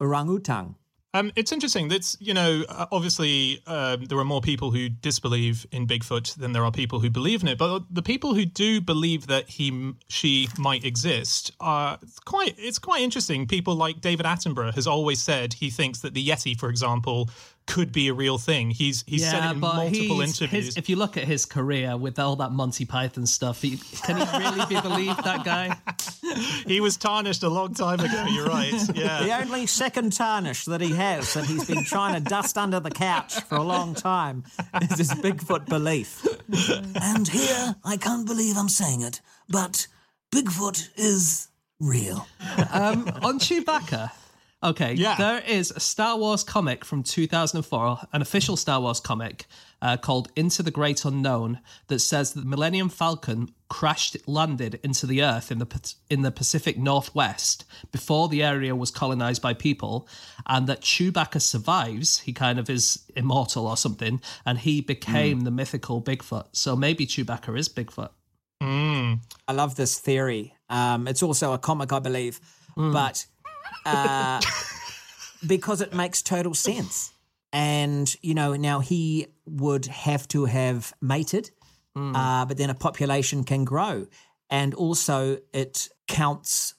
[0.00, 0.76] orangutan.
[1.14, 1.88] Um, it's interesting.
[1.88, 6.52] That's you know, uh, obviously um, there are more people who disbelieve in Bigfoot than
[6.52, 7.58] there are people who believe in it.
[7.58, 12.54] But the people who do believe that he, she might exist are quite.
[12.58, 13.46] It's quite interesting.
[13.46, 17.28] People like David Attenborough has always said he thinks that the Yeti, for example,
[17.66, 18.70] could be a real thing.
[18.70, 20.66] He's he's said it in multiple interviews.
[20.66, 24.16] his- if you look at his career with all that Monty Python stuff, he, can
[24.16, 25.76] he really be believed, that guy?
[26.66, 28.24] he was tarnished a long time ago.
[28.30, 28.72] You're right.
[28.94, 29.22] Yeah.
[29.24, 32.90] The only second tarnish that he has that he's been trying to dust under the
[32.90, 34.44] couch for a long time
[34.82, 36.26] is his Bigfoot belief.
[37.00, 39.86] And here, I can't believe I'm saying it, but
[40.30, 41.48] Bigfoot is
[41.80, 42.26] real.
[42.72, 44.10] Um, on Chewbacca.
[44.64, 45.16] Okay, Yeah.
[45.16, 49.46] there is a Star Wars comic from 2004, an official Star Wars comic
[49.80, 51.58] uh, called Into the Great Unknown,
[51.88, 56.30] that says that the Millennium Falcon crashed landed into the Earth in the in the
[56.30, 60.06] Pacific Northwest before the area was colonized by people,
[60.46, 62.20] and that Chewbacca survives.
[62.20, 66.46] He kind of is immortal or something, and he became the mythical Bigfoot.
[66.52, 68.10] So maybe Chewbacca is Bigfoot.
[69.48, 70.54] I love this theory.
[70.70, 72.40] Um, it's also a comic, I believe,
[72.76, 73.26] but
[73.84, 74.40] uh,
[75.46, 77.12] because it makes total sense.
[77.52, 81.50] And, you know, now he would have to have mated,
[82.16, 84.06] uh, but then a population can grow.
[84.48, 86.74] And also, it counts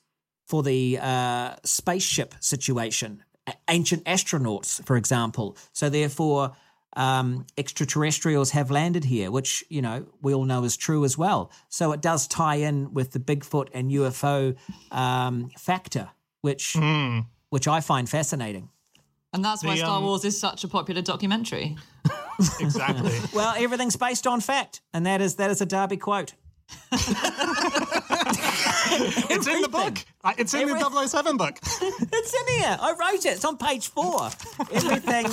[0.47, 3.24] for the uh, spaceship situation.
[3.70, 5.58] Ancient astronauts, for example.
[5.74, 6.56] So, therefore,
[6.95, 11.51] um, extraterrestrials have landed here, which, you know, we all know is true as well.
[11.70, 14.56] So, it does tie in with the Bigfoot and UFO
[14.91, 16.10] um, factor,
[16.44, 16.78] which,
[17.50, 18.70] which I find fascinating.
[19.34, 21.76] And that's why The, Star um, Wars is such a popular documentary.
[22.60, 23.12] Exactly.
[23.34, 26.34] Well, everything's based on fact, and that is that is a Darby quote.
[26.91, 27.08] it's
[29.48, 30.00] in the book.
[30.39, 31.60] It's in Every- the 007 book.
[31.62, 32.76] It's in here.
[32.82, 33.34] I wrote it.
[33.34, 34.30] It's on page four.
[34.72, 35.28] Everything.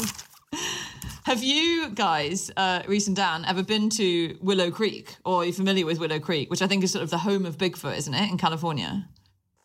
[1.24, 5.16] Have you guys, uh, Rhys and Dan, ever been to Willow Creek?
[5.24, 7.46] Or are you familiar with Willow Creek, which I think is sort of the home
[7.46, 9.08] of Bigfoot, isn't it, in California?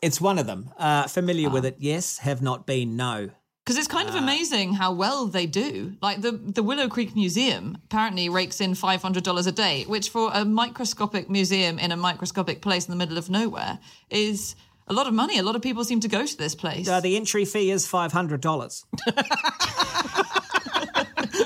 [0.02, 0.70] It's one of them.
[0.78, 1.78] Uh, familiar with it?
[1.80, 2.20] Yes.
[2.20, 2.96] Have not been?
[2.96, 3.30] No.
[3.66, 5.96] Because it's kind of amazing how well they do.
[6.00, 10.46] Like the, the Willow Creek Museum apparently rakes in $500 a day, which for a
[10.46, 13.80] microscopic museum in a microscopic place in the middle of nowhere
[14.12, 14.56] is
[14.88, 15.40] a lot of money.
[15.40, 16.88] A lot of people seem to go to this place.
[16.88, 18.86] Uh, the entry fee is five hundred dollars.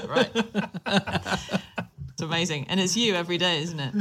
[0.06, 0.30] right.
[2.20, 2.66] it's amazing.
[2.68, 3.94] And it's you every day, isn't it?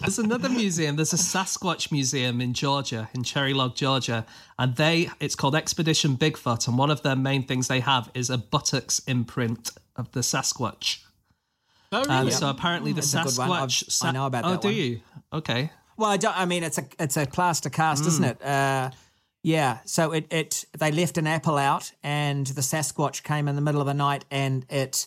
[0.00, 0.96] There's another museum.
[0.96, 4.24] There's a Sasquatch museum in Georgia, in Cherry Log, Georgia,
[4.58, 8.30] and they it's called Expedition Bigfoot, and one of their main things they have is
[8.30, 11.02] a buttocks imprint of the Sasquatch.
[11.92, 12.30] Oh, And really?
[12.30, 13.50] so apparently the That's a good one.
[13.62, 14.04] I've- Sasquatch.
[14.08, 14.76] I know about oh, that do one.
[14.76, 15.00] you?
[15.32, 15.70] Okay.
[15.98, 16.38] Well, I don't.
[16.38, 18.42] I mean, it's a it's a plaster cast, isn't it?
[18.42, 18.90] Uh,
[19.42, 19.78] yeah.
[19.84, 23.80] So it it they left an apple out, and the Sasquatch came in the middle
[23.80, 25.06] of the night, and it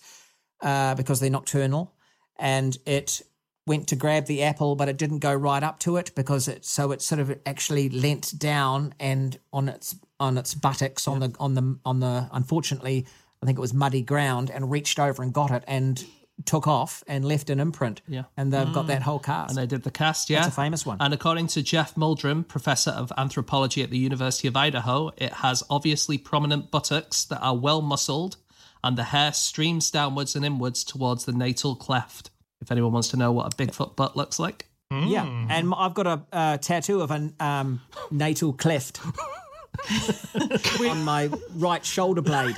[0.62, 1.94] uh, because they're nocturnal,
[2.38, 3.22] and it
[3.66, 6.66] went to grab the apple, but it didn't go right up to it because it
[6.66, 11.36] so it sort of actually leant down and on its on its buttocks on the
[11.40, 13.06] on the on the unfortunately
[13.42, 16.04] I think it was muddy ground and reached over and got it and
[16.46, 18.02] took off and left an imprint.
[18.08, 18.24] Yeah.
[18.38, 19.52] And they've got that whole cast.
[19.52, 20.42] And they did the cast, yeah.
[20.42, 20.98] That's a famous one.
[21.00, 25.64] And according to Jeff Meldrum, professor of anthropology at the University of Idaho, it has
[25.70, 28.38] obviously prominent buttocks that are well muscled,
[28.84, 32.30] and the hair streams downwards and inwards towards the natal cleft.
[32.62, 34.66] If anyone wants to know what a Bigfoot butt looks like.
[34.92, 39.00] Yeah, and I've got a uh, tattoo of a um, natal cleft
[40.82, 42.56] on my right shoulder blade.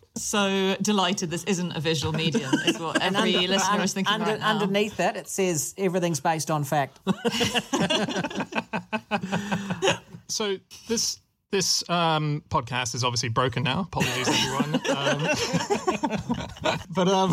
[0.16, 4.14] so delighted this isn't a visual medium, is what every Under- listener un- is thinking
[4.14, 4.50] under- right now.
[4.52, 6.98] Underneath that, it says everything's based on fact.
[10.28, 10.56] So
[10.88, 11.18] this
[11.54, 13.82] this um, podcast is obviously broken now.
[13.82, 14.74] Apologies, everyone.
[14.90, 17.32] Um, but um,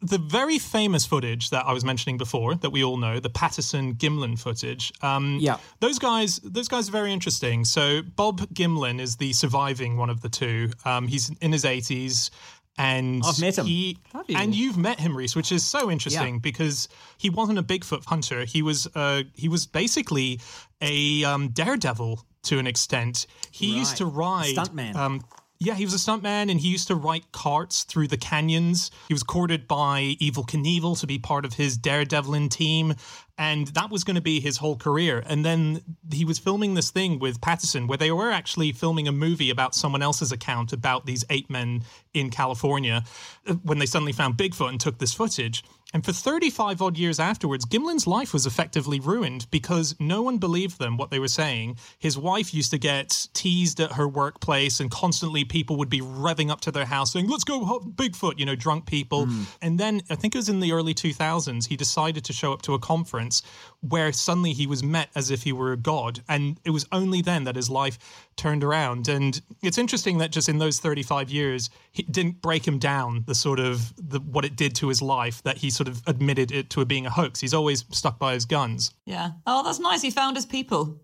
[0.00, 3.94] the very famous footage that I was mentioning before, that we all know, the Patterson
[3.94, 4.92] Gimlin footage.
[5.02, 5.58] Um, Yeah.
[5.80, 6.40] those guys.
[6.42, 7.66] Those guys are very interesting.
[7.66, 10.70] So Bob Gimlin is the surviving one of the two.
[10.86, 12.30] Um, he's in his eighties.
[12.78, 13.66] And I've met him.
[13.66, 14.36] He, you?
[14.38, 16.40] And you've met him, Rhys, which is so interesting Yeah.
[16.40, 16.88] because
[17.18, 18.46] he wasn't a Bigfoot hunter.
[18.46, 20.40] He was uh, he was basically
[20.80, 23.26] a um, daredevil to an extent.
[23.50, 24.94] He used to ride Stuntman.
[24.96, 25.24] Um,
[25.62, 28.90] yeah, he was a stuntman and he used to ride carts through the canyons.
[29.08, 32.94] He was courted by Evel Knievel to be part of his daredevilin team.
[33.36, 35.22] And that was going to be his whole career.
[35.26, 39.12] And then he was filming this thing with Patterson where they were actually filming a
[39.12, 41.82] movie about someone else's account about these eight men
[42.14, 43.04] in California
[43.46, 45.62] uh, when they suddenly found Bigfoot and took this footage.
[45.92, 50.78] And for 35 odd years afterwards, Gimlin's life was effectively ruined because no one believed
[50.78, 51.76] them what they were saying.
[51.98, 56.50] His wife used to get teased at her workplace, and constantly people would be revving
[56.50, 59.26] up to their house saying, Let's go, Bigfoot, you know, drunk people.
[59.26, 59.42] Hmm.
[59.60, 62.62] And then I think it was in the early 2000s, he decided to show up
[62.62, 63.42] to a conference
[63.80, 66.20] where suddenly he was met as if he were a god.
[66.28, 67.98] And it was only then that his life
[68.36, 69.08] turned around.
[69.08, 73.34] And it's interesting that just in those 35 years, it didn't break him down the
[73.34, 76.70] sort of the, what it did to his life that he sort of admitted it
[76.70, 77.40] to being a hoax.
[77.40, 78.92] He's always stuck by his guns.
[79.06, 79.30] yeah.
[79.46, 80.02] Oh, that's nice.
[80.02, 81.00] He found his people.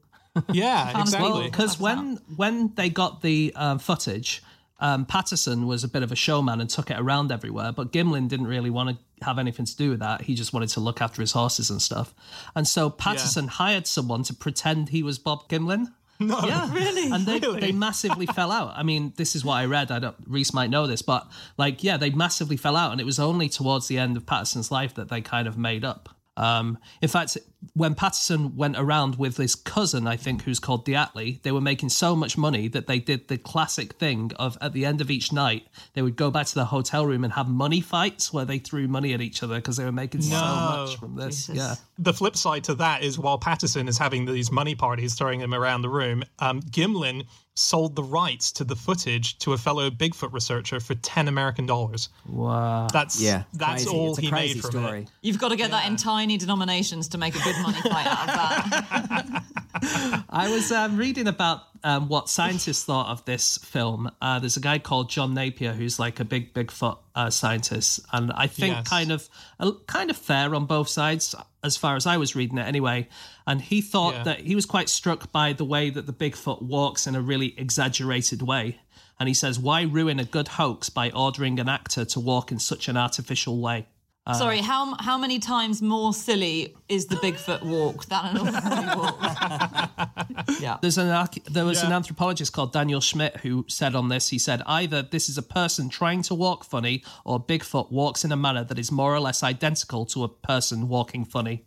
[0.52, 1.44] Yeah, exactly.
[1.44, 4.42] Because That's when when they got the um, footage,
[4.78, 8.28] um, Patterson was a bit of a showman and took it around everywhere, but Gimlin
[8.28, 10.22] didn't really want to have anything to do with that.
[10.22, 12.14] He just wanted to look after his horses and stuff.
[12.54, 15.86] And so Patterson hired someone to pretend he was Bob Gimlin.
[16.18, 17.10] No, Yeah, Really?
[17.12, 17.60] And they, Really?
[17.60, 18.72] they massively fell out.
[18.74, 19.90] I mean, this is what I read.
[19.90, 20.16] I don't.
[20.26, 23.50] Rhys might know this, but like, yeah, they massively fell out, and it was only
[23.50, 26.08] towards the end of Patterson's life that they kind of made up.
[26.38, 27.36] Um, in fact,
[27.76, 31.90] when Patterson went around with his cousin, I think, who's called DeAtley, they were making
[31.90, 35.30] so much money that they did the classic thing of at the end of each
[35.30, 38.56] night, they would go back to the hotel room and have money fights where they
[38.56, 41.48] threw money at each other because they were making so much from this.
[41.48, 41.56] Jesus.
[41.56, 41.74] Yeah.
[41.98, 45.54] The flip side to that is while Patterson is having these money parties, throwing them
[45.54, 47.24] around the room, um, Gimlin
[47.54, 52.10] sold the rights to the footage to a fellow Bigfoot researcher for 10 American dollars.
[52.28, 52.86] Wow.
[52.92, 53.96] That's Yeah, that's crazy.
[53.96, 55.00] all it's a he crazy made from story.
[55.02, 55.08] it.
[55.22, 58.28] You've got to get that in tiny denominations to make a good money fight out
[58.28, 59.44] of that.
[60.30, 64.10] I was um, reading about um, what scientists thought of this film.
[64.20, 68.32] Uh, there's a guy called John Napier who's like a big Bigfoot uh, scientist, and
[68.32, 68.88] I think Yes.
[68.88, 69.28] kind of
[69.60, 73.08] uh, kind of fair on both sides as far as I was reading it anyway.
[73.46, 74.22] And he thought Yeah.
[74.24, 77.54] that he was quite struck by the way that the Bigfoot walks in a really
[77.58, 78.78] exaggerated way.
[79.18, 82.58] And he says, "Why ruin a good hoax by ordering an actor to walk in
[82.58, 83.86] such an artificial way?"
[84.34, 89.18] Sorry, how how many times more silly is the Bigfoot walk than an ordinary walk?
[90.60, 90.78] yeah.
[90.82, 94.28] There's an there was an anthropologist called Daniel Schmitt who said on this.
[94.28, 98.32] He said either this is a person trying to walk funny, or Bigfoot walks in
[98.32, 101.64] a manner that is more or less identical to a person walking funny.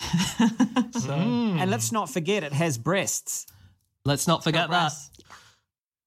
[1.08, 3.46] And let's not forget, it has breasts.
[4.04, 4.92] Let's not forget that.
[4.92, 5.10] Progress.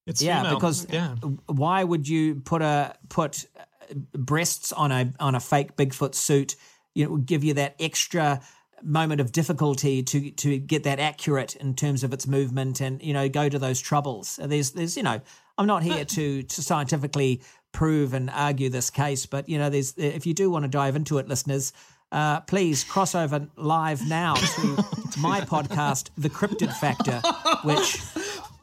[0.06, 0.54] It's Yeah, female.
[0.54, 1.14] because yeah.
[1.46, 3.62] why would you put a put uh,
[3.94, 6.56] breasts on a on a fake Bigfoot suit?
[6.94, 8.40] You know, give you that extra
[8.82, 13.12] moment of difficulty to to get that accurate in terms of its movement and you
[13.12, 14.38] know go to those troubles.
[14.42, 15.20] There's there's you know
[15.58, 19.94] I'm not here to to scientifically prove and argue this case, but you know there's
[19.96, 21.72] if you do want to dive into it, listeners.
[22.12, 24.84] Uh, please cross over live now to
[25.20, 27.22] my podcast, The Cryptid Factor,
[27.62, 28.00] which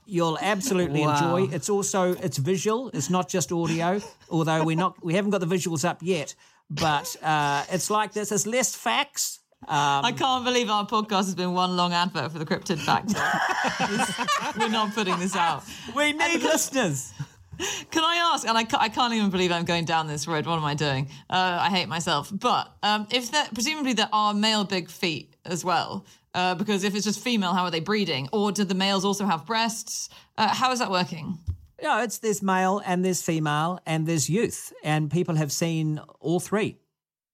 [0.07, 1.13] you'll absolutely Wow.
[1.37, 1.53] enjoy.
[1.55, 2.89] It's also it's visual.
[2.93, 4.01] It's not just audio.
[4.29, 6.33] Although we're not we haven't got the visuals up yet,
[6.69, 8.29] but uh, it's like this.
[8.29, 9.39] There's less facts.
[9.67, 13.19] I can't believe our podcast has been one long advert for the Cryptid Factor.
[14.59, 15.63] We're not putting this out.
[15.95, 17.11] We need listeners.
[17.91, 18.47] Can I ask?
[18.47, 20.45] And I, I can't even believe I'm going down this road.
[20.45, 21.09] What am I doing?
[21.27, 22.31] Uh, I hate myself.
[22.31, 26.05] But um, if there, presumably there are male big feet as well,
[26.37, 28.29] uh, because if it's just female, how are they breeding?
[28.31, 30.09] Or do the males also have breasts?
[30.37, 31.39] Uh, how is that working?
[31.81, 36.39] No, it's there's male and there's female and there's youth, and people have seen all
[36.39, 36.77] three.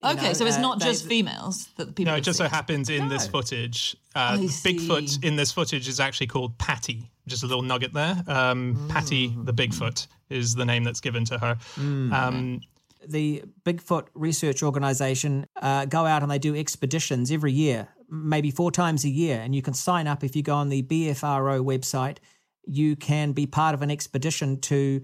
[0.04, 2.12] You Okay, know, so it's uh, not they- just females that the people.
[2.12, 4.36] No, it have just so happens in this footage, uh,
[4.68, 7.10] Bigfoot in this footage is actually called Patty.
[7.26, 8.22] Just a little nugget there.
[8.28, 9.46] Um, Patty Mm.
[9.46, 11.58] the Bigfoot is the name that's given to her.
[11.78, 12.60] Um,
[13.08, 18.72] the Bigfoot Research Organization uh, go out and they do expeditions every year, maybe four
[18.72, 19.40] times a year.
[19.42, 22.18] And you can sign up if you go on the BFRO website.
[22.66, 25.02] You can be part of an expedition to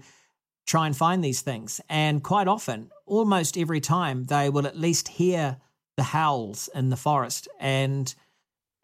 [0.66, 1.80] try and find these things.
[1.88, 5.58] And quite often, almost every time, they will at least hear
[5.96, 7.48] the howls in the forest.
[7.58, 8.14] And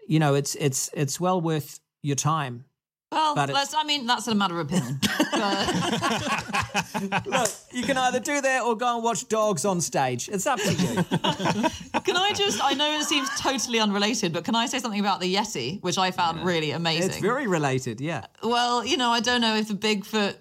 [0.06, 2.65] you know, it's it's it's well worth your time.
[3.12, 3.72] Well, but let's.
[3.74, 5.00] I mean, that's a matter of opinion.
[5.36, 10.28] But Look, you can either do that or go and watch dogs on stage.
[10.28, 10.94] It's up to you.
[12.00, 12.62] can I just?
[12.62, 15.98] I know it seems totally unrelated, but can I say something about the Yeti, which
[15.98, 17.10] I found really amazing?
[17.10, 18.26] it's very related, yeah.
[18.42, 20.36] Well, you know, I don't know if the Bigfoot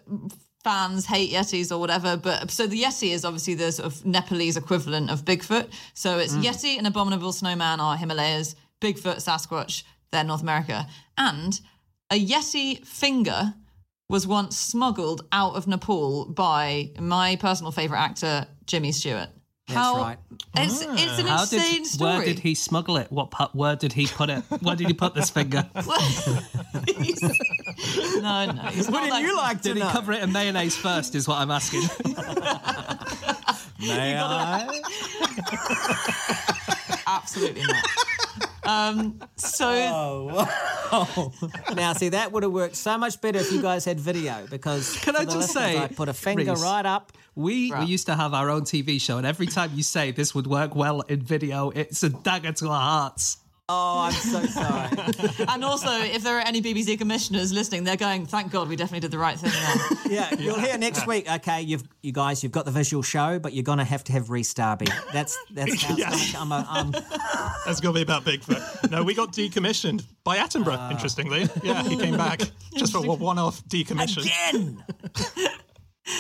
[0.64, 4.58] fans hate Yetis or whatever, but so the Yeti is obviously the sort of Nepalese
[4.58, 5.68] equivalent of Bigfoot.
[5.94, 6.44] So it's mm.
[6.44, 10.88] Yeti and Abominable Snowman are Himalayas, Bigfoot, Sasquatch, they're North America.
[11.18, 11.60] And
[12.12, 13.54] a Yeti finger
[14.10, 19.30] was once smuggled out of Nepal by my personal favourite actor, Jimmy Stewart.
[19.68, 20.18] That's right.
[20.58, 22.18] It's, it's an How insane did story.
[22.18, 23.12] where did he smuggle it?
[23.12, 24.44] What where did he put it?
[24.62, 25.68] Where did he put this finger?
[25.76, 25.82] no,
[28.46, 28.62] no.
[28.76, 31.16] Wouldn't like- you like to Did he cover it in mayonnaise first?
[31.16, 31.82] Is what I'm asking.
[33.80, 34.82] May I?
[37.08, 37.84] Absolutely not.
[38.66, 40.48] Um, so Oh,
[41.76, 44.96] Now, see, that would have worked so much better if you guys had video because.
[44.98, 47.12] Can I just say, I put a finger Rhys, right up.
[47.36, 50.34] We we used to have our own TV show, and every time you say this
[50.34, 53.38] would work well in video, it's a dagger to our hearts.
[53.68, 54.90] Oh, I'm so sorry.
[55.48, 59.00] and also, if there are any BBC commissioners listening, they're going, "Thank God we definitely
[59.00, 60.12] did the right thing." There.
[60.14, 61.28] yeah, you'll hear next week.
[61.32, 64.30] Okay, you've you guys, you've got the visual show, but you're gonna have to have
[64.30, 64.86] Rhys Darby.
[65.12, 66.52] That's that's how it's gonna come.
[66.54, 66.92] I'm,
[67.66, 68.92] That's going to be about Bigfoot.
[68.92, 70.92] No, we got decommissioned by Attenborough, Ah.
[70.92, 71.50] interestingly.
[71.64, 72.42] Yeah, he came back
[72.76, 74.22] just for a one off decommission.
[74.22, 74.84] again.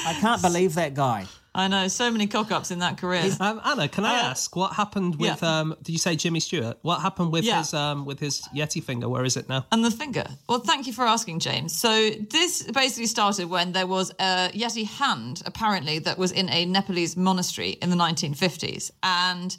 [0.07, 1.27] I can't believe that guy.
[1.57, 3.31] I know so many cock ups in that career.
[3.39, 5.41] Um, Anna, can I Uh, ask what happened with?
[5.41, 5.59] yeah.
[5.59, 6.77] Um, did you say Jimmy Stewart?
[6.81, 7.59] What happened with Yeah.
[7.59, 9.07] his um, with his Yeti finger?
[9.07, 9.65] Where is it now?
[9.71, 10.25] And the finger.
[10.49, 11.73] Well, thank you for asking, James.
[11.73, 16.65] So this basically started when there was a Yeti hand, apparently, that was in a
[16.65, 18.91] Nepalese monastery in the 1950s.
[19.01, 19.55] And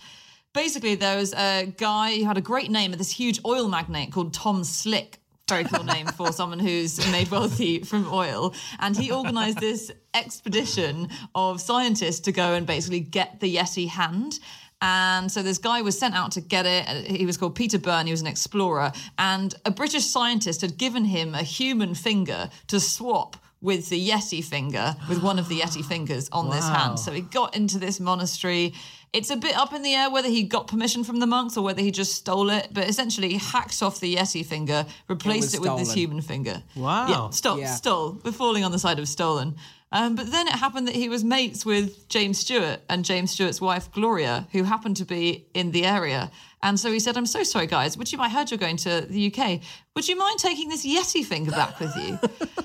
[0.53, 4.13] basically, there was a guy who had a great name, of this huge oil magnate
[4.13, 5.19] called Tom Slick.
[5.49, 8.53] Very cool name for someone who's made wealthy from oil.
[8.81, 14.41] And he organized this expedition of scientists to go and basically get the Yeti hand.
[14.83, 17.07] And so this guy was sent out to get it.
[17.09, 18.07] He was called Peter Byrne.
[18.07, 18.91] He was an explorer.
[19.19, 24.43] And a British scientist had given him a human finger to swap with the Yeti
[24.43, 26.99] finger, with one of the Yeti fingers on this hand.
[26.99, 28.75] So he got into this monastery.
[29.13, 31.63] It's a bit up in the air whether he got permission from the monks or
[31.63, 32.69] whether he just stole it.
[32.73, 36.63] But essentially, he hacked off the Yeti finger, replaced was it, with this human finger.
[36.75, 37.09] Wow.
[37.09, 37.75] Yeah, stole, Yeah.
[37.75, 38.19] stole.
[38.25, 39.57] We're falling on the side of stolen.
[39.93, 43.61] Um, but then it happened that he was mates with James Stewart and James Stewart's
[43.61, 46.31] wife Gloria, who happened to be in the area.
[46.63, 47.97] And so he said, "I'm so sorry, guys.
[47.97, 48.19] Would you?
[48.21, 49.61] I heard you're going to the UK.
[49.95, 52.19] Would you mind taking this Yeti finger back with you?"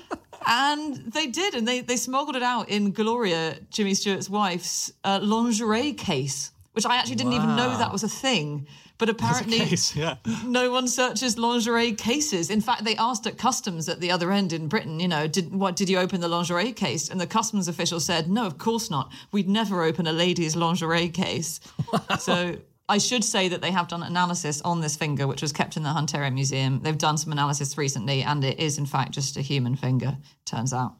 [0.46, 5.20] and they did, and they they smuggled it out in Gloria, Jimmy Stewart's wife's uh,
[5.22, 8.66] lingerie case, which I actually didn't even know that was a thing.
[8.98, 10.16] But apparently, Case, yeah.
[10.44, 12.50] no one searches lingerie cases.
[12.50, 15.52] In fact, they asked at customs at the other end in Britain, you know, did
[15.52, 17.08] what did you open the lingerie case?
[17.08, 19.10] And the customs official said, "No, of course not.
[19.32, 21.58] We'd never open a lady's lingerie case."
[22.20, 22.58] So
[22.88, 25.82] I should say that they have done analysis on this finger, which was kept in
[25.82, 26.80] the Hunterian Museum.
[26.82, 30.16] They've done some analysis recently, and it is in fact just a human finger.
[30.44, 30.94] Turns out,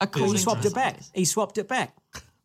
[0.00, 1.00] according He swapped to it back.
[1.14, 1.94] He swapped it back.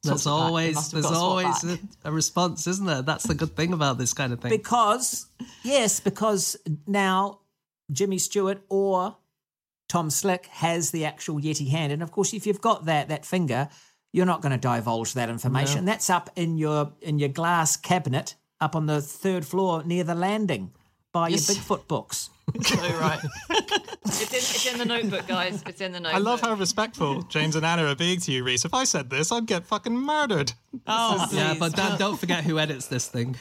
[0.04, 0.38] There's sorts of that.
[0.38, 3.02] They always must have there's got swap always a, a response, isn't there?
[3.02, 4.50] That's the good thing about this kind of thing.
[4.50, 5.28] Because,
[5.64, 7.42] yes, because now
[7.92, 9.16] Jimmy Stewart or
[9.89, 11.92] Tom Slick has the actual Yeti hand.
[11.92, 13.70] And of course, if you've got that that finger,
[14.14, 15.86] you're not going to divulge that information.
[15.86, 20.16] That's up in your in your glass cabinet up on the third floor near the
[20.16, 20.72] landing
[21.12, 21.49] Buy Yes.
[21.49, 22.30] your Bigfoot books.
[22.62, 23.20] So oh, right.
[24.05, 25.62] it's, in, it's in the notebook, guys.
[25.68, 26.16] It's in the notebook.
[26.16, 28.64] I love how respectful James and Anna are being to you, Rhys.
[28.66, 30.53] If I said this, I'd get fucking murdered.
[30.88, 31.59] Oh, yeah, please.
[31.59, 33.36] but Dan, don't forget who edits this thing.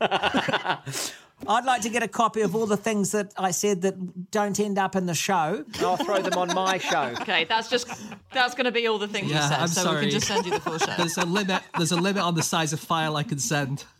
[1.46, 4.58] I'd like to get a copy of all the things that I said that don't
[4.60, 5.64] end up in the show.
[5.80, 7.14] I'll throw them on my show.
[7.20, 7.88] Okay, that's just
[8.32, 9.60] that's going to be all the things Yeah, you said.
[9.60, 10.00] I'm so we sorry.
[10.02, 10.94] can just send you the full show.
[10.96, 11.62] There's a limit.
[11.76, 13.84] There's a limit on the size of file I can send.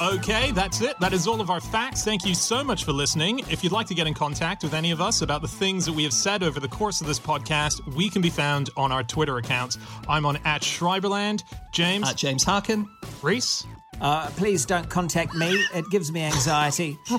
[0.00, 0.98] Okay, that's it.
[1.00, 2.04] That is all of our facts.
[2.04, 3.40] Thank you so much for listening.
[3.50, 5.92] If you'd like to get in contact with any of us about the things that
[5.92, 9.02] we have said over the course of this podcast, we can be found on our
[9.02, 9.76] Twitter accounts.
[10.08, 11.42] I'm on at Schreiberland.
[11.72, 12.88] James, At James Harkin.
[13.22, 13.66] Rhys,
[14.00, 15.64] Uh, please don't contact me.
[15.74, 16.96] It gives me anxiety.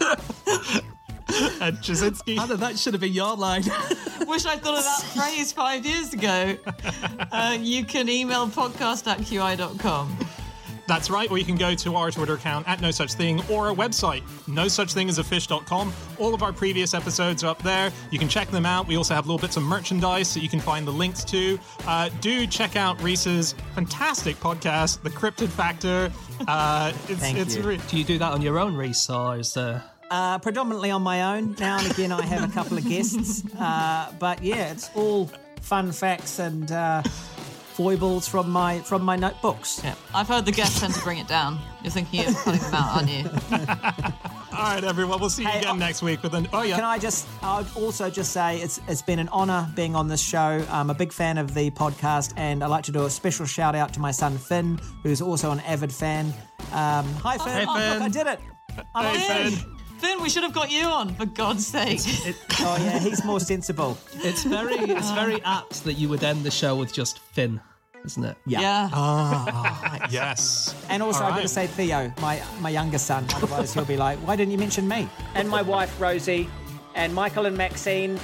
[0.00, 0.18] at
[1.80, 2.38] Ptaszynski.
[2.38, 3.62] Anna, that should have been your line.
[4.26, 6.56] Wish I thought of that phrase five years ago.
[7.32, 10.16] Uh, you can email podcast at qi.com.
[10.86, 13.68] That's right, or you can go to our Twitter account at No Such Thing or
[13.68, 15.92] our website, no such thing as a fish.com.
[16.18, 17.90] All of our previous episodes are up there.
[18.10, 18.86] You can check them out.
[18.86, 21.58] We also have little bits of merchandise that you can find the links to.
[21.86, 26.12] Uh, do check out Rhys's fantastic podcast, The Cryptid Factor.
[26.46, 27.62] Uh, it's Thank it's you.
[27.62, 29.82] re- Do you do that on your own, Rhys, or is there?
[30.10, 31.56] Uh, predominantly on my own.
[31.58, 33.42] Now and again, I have a couple of guests.
[33.58, 35.30] Uh, but yeah, it's all
[35.62, 37.02] fun facts and uh,
[37.74, 39.80] foibles from my from my notebooks.
[39.84, 41.58] Yeah, I've heard the guests tend to bring it down.
[41.82, 43.28] You're thinking of cutting them out, aren't you?
[44.56, 45.20] all right, everyone.
[45.20, 46.48] We'll see you Hey, again uh, next week with an.
[46.52, 46.76] Oh yeah.
[46.76, 47.26] Can I just?
[47.42, 50.64] I'd also just say it's it's been an honour being on this show.
[50.70, 53.74] I'm a big fan of the podcast, and I'd like to do a special shout
[53.74, 56.32] out to my son Finn, who's also an avid fan.
[56.72, 57.48] Um, hi Finn!
[57.52, 57.92] Hey, Oh, Finn.
[57.92, 58.40] look, I did it!
[58.94, 59.62] I'm Hey, stage.
[59.62, 59.73] Finn.
[59.98, 62.00] Finn, we should have got you on, for God's sake.
[62.60, 63.96] Oh yeah, he's more sensible.
[64.16, 67.60] It's very, it's very apt that you would end the show with just Finn,
[68.04, 68.36] isn't it?
[68.46, 68.60] Yeah.
[68.60, 70.06] yeah.
[70.10, 70.74] Yes.
[70.90, 71.50] And also, All I've got to right.
[71.50, 73.24] say Theo, my my younger son.
[73.34, 76.48] Otherwise, he'll be like, "Why didn't you mention me?" And my wife Rosie,
[76.94, 78.20] and Michael and Maxine,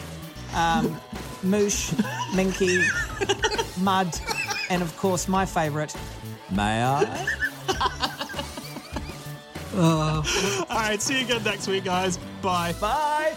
[0.55, 1.01] um,
[1.43, 1.93] Moosh,
[2.35, 2.83] Minky,
[3.81, 4.19] Mud,
[4.69, 5.95] and of course my favourite,
[6.51, 7.27] May I?
[9.77, 10.25] All
[10.71, 11.01] right.
[11.01, 12.19] See you again next week, guys.
[12.43, 12.75] Bye.
[12.81, 13.37] Bye.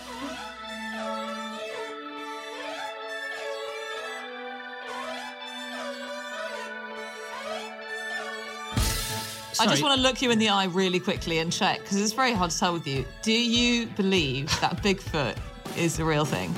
[9.59, 12.11] I just want to look you in the eye really quickly and check, because it's
[12.11, 13.05] very hard to tell with you.
[13.21, 15.37] Do you believe that Bigfoot
[15.77, 16.53] is the real thing?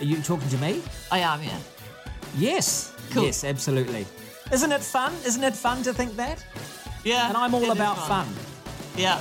[0.00, 0.82] Are you talking to me?
[1.10, 1.56] I am, yeah.
[2.36, 2.92] Yes.
[3.12, 3.24] Cool.
[3.24, 4.04] Yes, absolutely.
[4.52, 5.14] Isn't it fun?
[5.24, 6.44] Isn't it fun to think that?
[7.04, 7.28] Yeah.
[7.28, 8.26] And I'm all it is about fun.
[8.96, 9.18] Yeah.